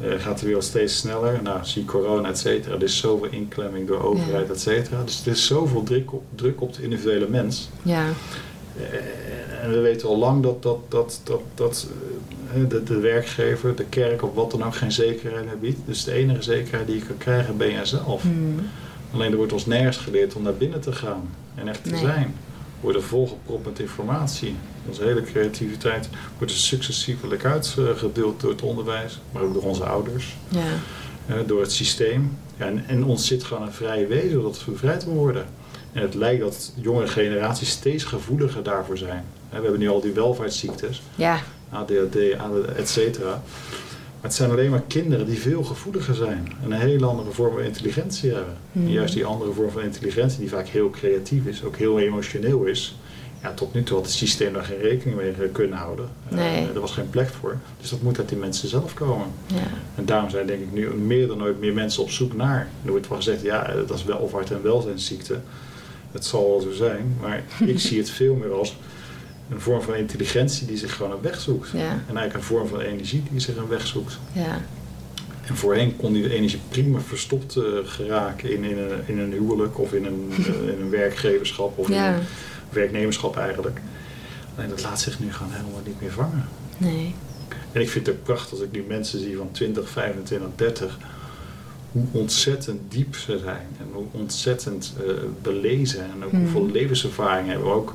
[0.00, 1.40] eh, gaat de wereld steeds sneller.
[1.42, 2.74] Nou, zie corona, et cetera.
[2.74, 4.52] Er is zoveel inklemming door overheid, Ja.
[4.52, 5.02] et cetera.
[5.04, 7.70] Dus er is zoveel druk op, druk op de individuele mens.
[7.82, 8.04] Ja.
[8.76, 8.84] Eh,
[9.62, 11.86] En we weten al lang dat, dat, dat, dat, dat
[12.68, 15.78] de, de werkgever, de kerk of wat dan ook geen zekerheid meer biedt.
[15.84, 18.24] Dus de enige zekerheid die je kan krijgen ben jezelf.
[18.24, 18.34] Mhm.
[19.12, 22.00] Alleen er wordt ons nergens geleerd om naar binnen te gaan en echt te Nee.
[22.00, 22.34] zijn.
[22.80, 24.54] Worden volgepropt met informatie.
[24.88, 26.08] Onze hele creativiteit
[26.38, 31.42] wordt dus successievelijk uitgedeeld door het onderwijs, maar ook door onze ouders, Ja.
[31.46, 32.38] door het systeem.
[32.56, 35.46] Ja, en, en ons zit gewoon een vrije wezen dat we bevrijd worden.
[35.92, 39.24] En het lijkt dat jongere generaties steeds gevoeliger daarvoor zijn.
[39.48, 41.40] We hebben nu al die welvaartsziektes, Ja.
[41.70, 42.16] ADHD,
[42.76, 43.42] et cetera.
[44.20, 46.48] Maar het zijn alleen maar kinderen die veel gevoeliger zijn.
[46.62, 48.56] En een hele andere vorm van intelligentie hebben.
[48.74, 52.64] En juist die andere vorm van intelligentie, die vaak heel creatief is, ook heel emotioneel
[52.64, 52.96] is.
[53.42, 56.08] Ja, tot nu toe had het systeem daar geen rekening mee kunnen houden.
[56.28, 56.68] Eh, Nee.
[56.74, 57.56] er was geen plek voor.
[57.80, 59.26] Dus dat moet uit die mensen zelf komen.
[59.46, 59.56] Ja.
[59.94, 62.68] En daarom zijn denk ik nu meer dan ooit meer mensen op zoek naar.
[62.84, 65.38] Er wordt wel gezegd, ja, dat is welvaart en welzijnsziekte.
[66.12, 68.76] Het zal wel zo zijn, maar ik zie het veel meer als
[69.50, 71.70] een vorm van intelligentie die zich gewoon een weg zoekt.
[71.70, 71.78] Ja.
[71.78, 74.18] En eigenlijk een vorm van energie die zich een weg zoekt.
[74.32, 74.60] Ja.
[75.46, 79.78] En voorheen kon die energie prima verstopt eh, geraken in, in, een, in een huwelijk
[79.78, 82.20] of in een, eh, in een werkgeverschap of in een
[82.70, 83.80] werknemerschap eigenlijk.
[84.56, 86.48] Alleen dat laat zich nu gewoon helemaal niet meer vangen.
[86.76, 87.14] Nee.
[87.72, 90.98] En ik vind het ook prachtig als ik nu mensen zie van 20, 25, 30,
[91.92, 96.40] hoe ontzettend diep ze zijn en hoe ontzettend eh, belezen en ook Hmm.
[96.40, 97.72] hoeveel levenservaring hebben.
[97.72, 97.94] Ook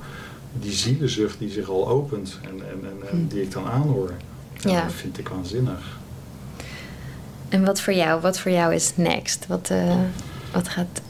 [0.60, 3.28] die zielenzucht die zich al opent en, en, en, en Hmm.
[3.28, 4.12] die ik dan aanhoor.
[4.60, 4.84] Ja, Ja.
[4.84, 5.99] Dat vind ik waanzinnig.
[7.49, 8.22] En wat voor jou?
[8.22, 9.47] Wat voor jou is next?
[9.47, 9.95] Wat, eh,
[10.53, 11.01] wat, gaat,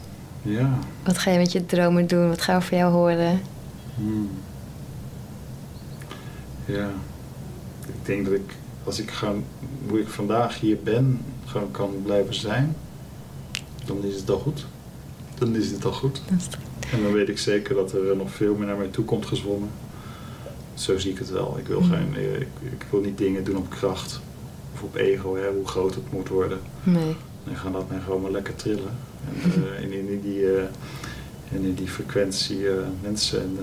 [0.42, 0.78] Ja.
[1.04, 2.28] wat ga je met je dromen doen?
[2.28, 3.40] Wat gaan we voor jou horen?
[3.94, 4.30] Hmm.
[6.64, 6.88] Ja.
[7.86, 9.44] Ik denk dat ik, als ik gewoon,
[9.88, 12.76] hoe ik vandaag hier ben, gewoon kan blijven zijn,
[13.84, 14.66] dan is het al goed.
[15.38, 16.22] Dan is het al goed.
[16.28, 16.48] Dat is-
[16.92, 19.70] En dan weet ik zeker dat er nog veel meer naar mij toe komt gezwommen.
[20.74, 21.56] Zo zie ik het wel.
[21.58, 21.90] Ik wil, Hmm.
[21.90, 24.20] geen, eh, ik, ik wil niet dingen doen op kracht
[24.74, 26.58] of op ego, hè, hoe groot het moet worden.
[26.82, 27.16] Nee.
[27.48, 28.96] En gaan dat mij gewoon maar lekker trillen.
[29.42, 30.62] En, eh, in, in die, eh,
[31.52, 32.66] en in die frequentie
[33.02, 33.58] mensen, en,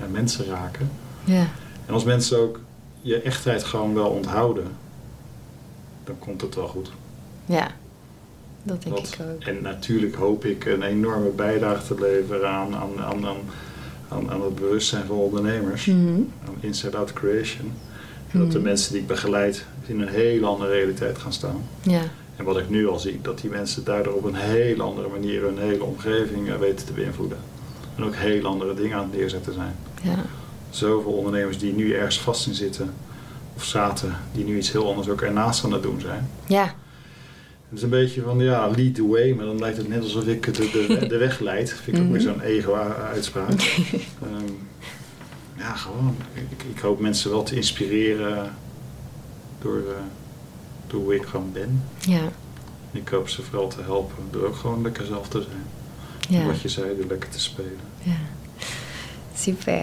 [0.00, 0.90] ja, mensen raken.
[1.24, 1.46] Ja.
[1.86, 2.60] En als mensen ook
[3.00, 4.66] je echtheid gewoon wel onthouden,
[6.04, 6.90] dan komt het wel goed.
[7.44, 7.70] Ja.
[8.66, 9.42] Dat denk Dat- ik ook.
[9.42, 13.36] En natuurlijk hoop ik een enorme bijdrage te leveren aan, aan, aan, aan,
[14.08, 15.86] aan, aan het bewustzijn van ondernemers.
[15.86, 15.98] Mhm.
[16.46, 17.72] Aan inside-out creation.
[18.32, 18.66] En dat de Mhm.
[18.66, 21.62] mensen die ik begeleid in een hele andere realiteit gaan staan.
[21.82, 22.00] Ja.
[22.36, 25.42] En wat ik nu al zie, dat die mensen daardoor op een heel andere manier
[25.42, 27.38] hun hele omgeving eh, weten te beïnvloeden.
[27.96, 29.76] En ook heel andere dingen aan het neerzetten zijn.
[30.02, 30.24] Ja.
[30.70, 32.94] Zoveel ondernemers die nu ergens vast in zitten,
[33.56, 36.30] of zaten, die nu iets heel anders ook ernaast aan het doen zijn.
[36.46, 36.74] Ja.
[37.68, 40.26] Het is een beetje van, ja, lead the way, maar dan lijkt het net alsof
[40.26, 41.72] ik de, de, de weg leid.
[41.72, 42.30] Vind ik ook weer Mhm.
[42.30, 43.60] zo'n ego-uitspraak.
[44.22, 44.52] Ehm,
[45.56, 46.16] ja, gewoon.
[46.34, 48.52] Ik, ik hoop mensen wel te inspireren
[49.60, 50.02] door, eh,
[50.86, 51.82] door hoe ik gewoon ben.
[51.98, 52.20] Ja.
[52.92, 55.64] Ik hoop ze vooral te helpen door ook gewoon lekker zelf te zijn.
[56.40, 56.46] Ja.
[56.46, 57.78] Wat je zei, door lekker te spelen.
[58.02, 58.12] ja.
[59.34, 59.82] Super.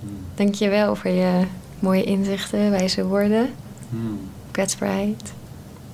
[0.00, 0.10] Hmm.
[0.34, 1.42] Dankjewel voor je
[1.78, 3.48] mooie inzichten, wijze woorden,
[3.90, 4.20] Hmm.
[4.50, 5.32] kwetsbaarheid.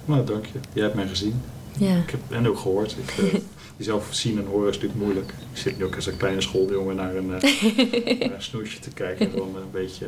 [0.05, 0.59] Nou, dank je.
[0.73, 1.41] Jij hebt mij gezien.
[1.79, 1.97] Ja.
[1.97, 2.97] Ik heb en ook gehoord.
[2.99, 3.41] Ik, eh,
[3.77, 5.31] jezelf zien en horen is natuurlijk moeilijk.
[5.53, 7.41] Ik zit nu ook als een kleine schooljongen naar een, eh,
[8.29, 9.31] naar een snoesje te kijken.
[9.31, 10.07] Van een beetje,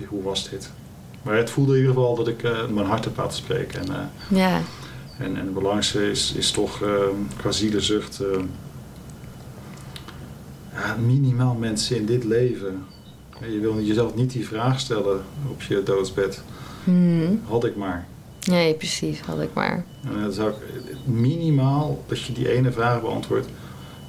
[0.00, 0.70] eh, hoe was dit?
[1.22, 3.80] Maar het voelde in ieder geval dat ik eh, mijn hart heb laten spreken.
[3.80, 4.60] En, eh, Ja.
[5.18, 6.88] en, en het belangrijkste is, is toch eh,
[7.36, 8.20] qua zielenzucht...
[8.20, 8.38] eh,
[10.72, 12.84] ja, minimaal mensen in dit leven.
[13.50, 16.42] Je wil jezelf niet die vraag stellen op je doodsbed.
[16.84, 17.34] Mhm.
[17.44, 18.06] Had ik maar.
[18.44, 19.84] Nee, precies, had ik maar.
[20.04, 20.56] En dan zou ik
[21.04, 23.46] minimaal dat je die ene vraag beantwoordt.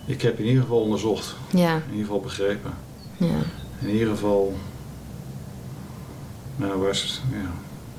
[0.05, 1.35] Ik heb in ieder geval onderzocht.
[1.51, 1.75] Ja.
[1.75, 2.73] In ieder geval begrepen.
[3.17, 3.39] Ja.
[3.81, 4.53] In ieder geval.
[6.55, 7.21] Nou, waar is.
[7.31, 7.51] Ja.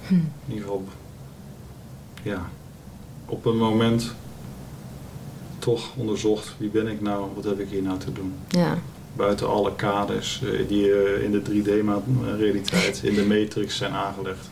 [0.07, 0.15] Hm.
[0.15, 0.85] In ieder geval.
[2.23, 2.49] Ja.
[3.27, 4.15] Op een moment.
[5.59, 6.55] Toch onderzocht.
[6.59, 7.27] Wie ben ik nou?
[7.35, 8.35] Wat heb ik hier nou te doen?
[8.49, 8.79] Ja.
[9.17, 14.49] Buiten alle kaders eh, die eh, in de 3D-realiteit, in de matrix zijn aangelegd.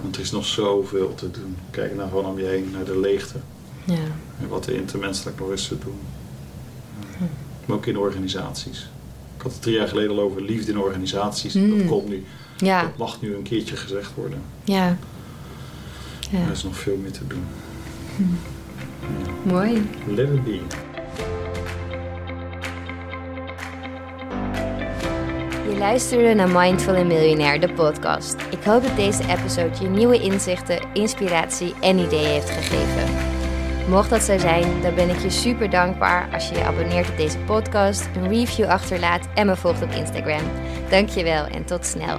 [0.00, 1.56] Want er is nog zoveel te doen.
[1.70, 3.38] Kijk nou gewoon om je heen naar de leegte.
[3.84, 3.94] Ja.
[4.40, 6.00] En wat er intermenselijk nog is te doen.
[7.64, 8.90] Maar ook in organisaties.
[9.36, 11.54] Ik had het drie jaar geleden al over liefde in organisaties.
[11.54, 11.78] Mm.
[11.78, 12.24] Dat komt nu.
[12.56, 12.82] Ja.
[12.82, 14.42] Dat mag nu een keertje gezegd worden.
[14.64, 14.96] Ja.
[16.30, 16.38] Ja.
[16.38, 17.44] Er is nog veel meer te doen.
[19.42, 19.90] Mooi.
[20.06, 20.60] Let it be.
[25.82, 28.34] Luisterde naar Mindful and Millionaire, de podcast.
[28.50, 33.14] Ik hoop dat deze episode je nieuwe inzichten, inspiratie en ideeën heeft gegeven.
[33.88, 37.16] Mocht dat zo zijn, dan ben ik je super dankbaar als je je abonneert op
[37.16, 40.42] deze podcast, een review achterlaat en me volgt op Instagram.
[40.90, 42.18] Dankjewel en tot snel.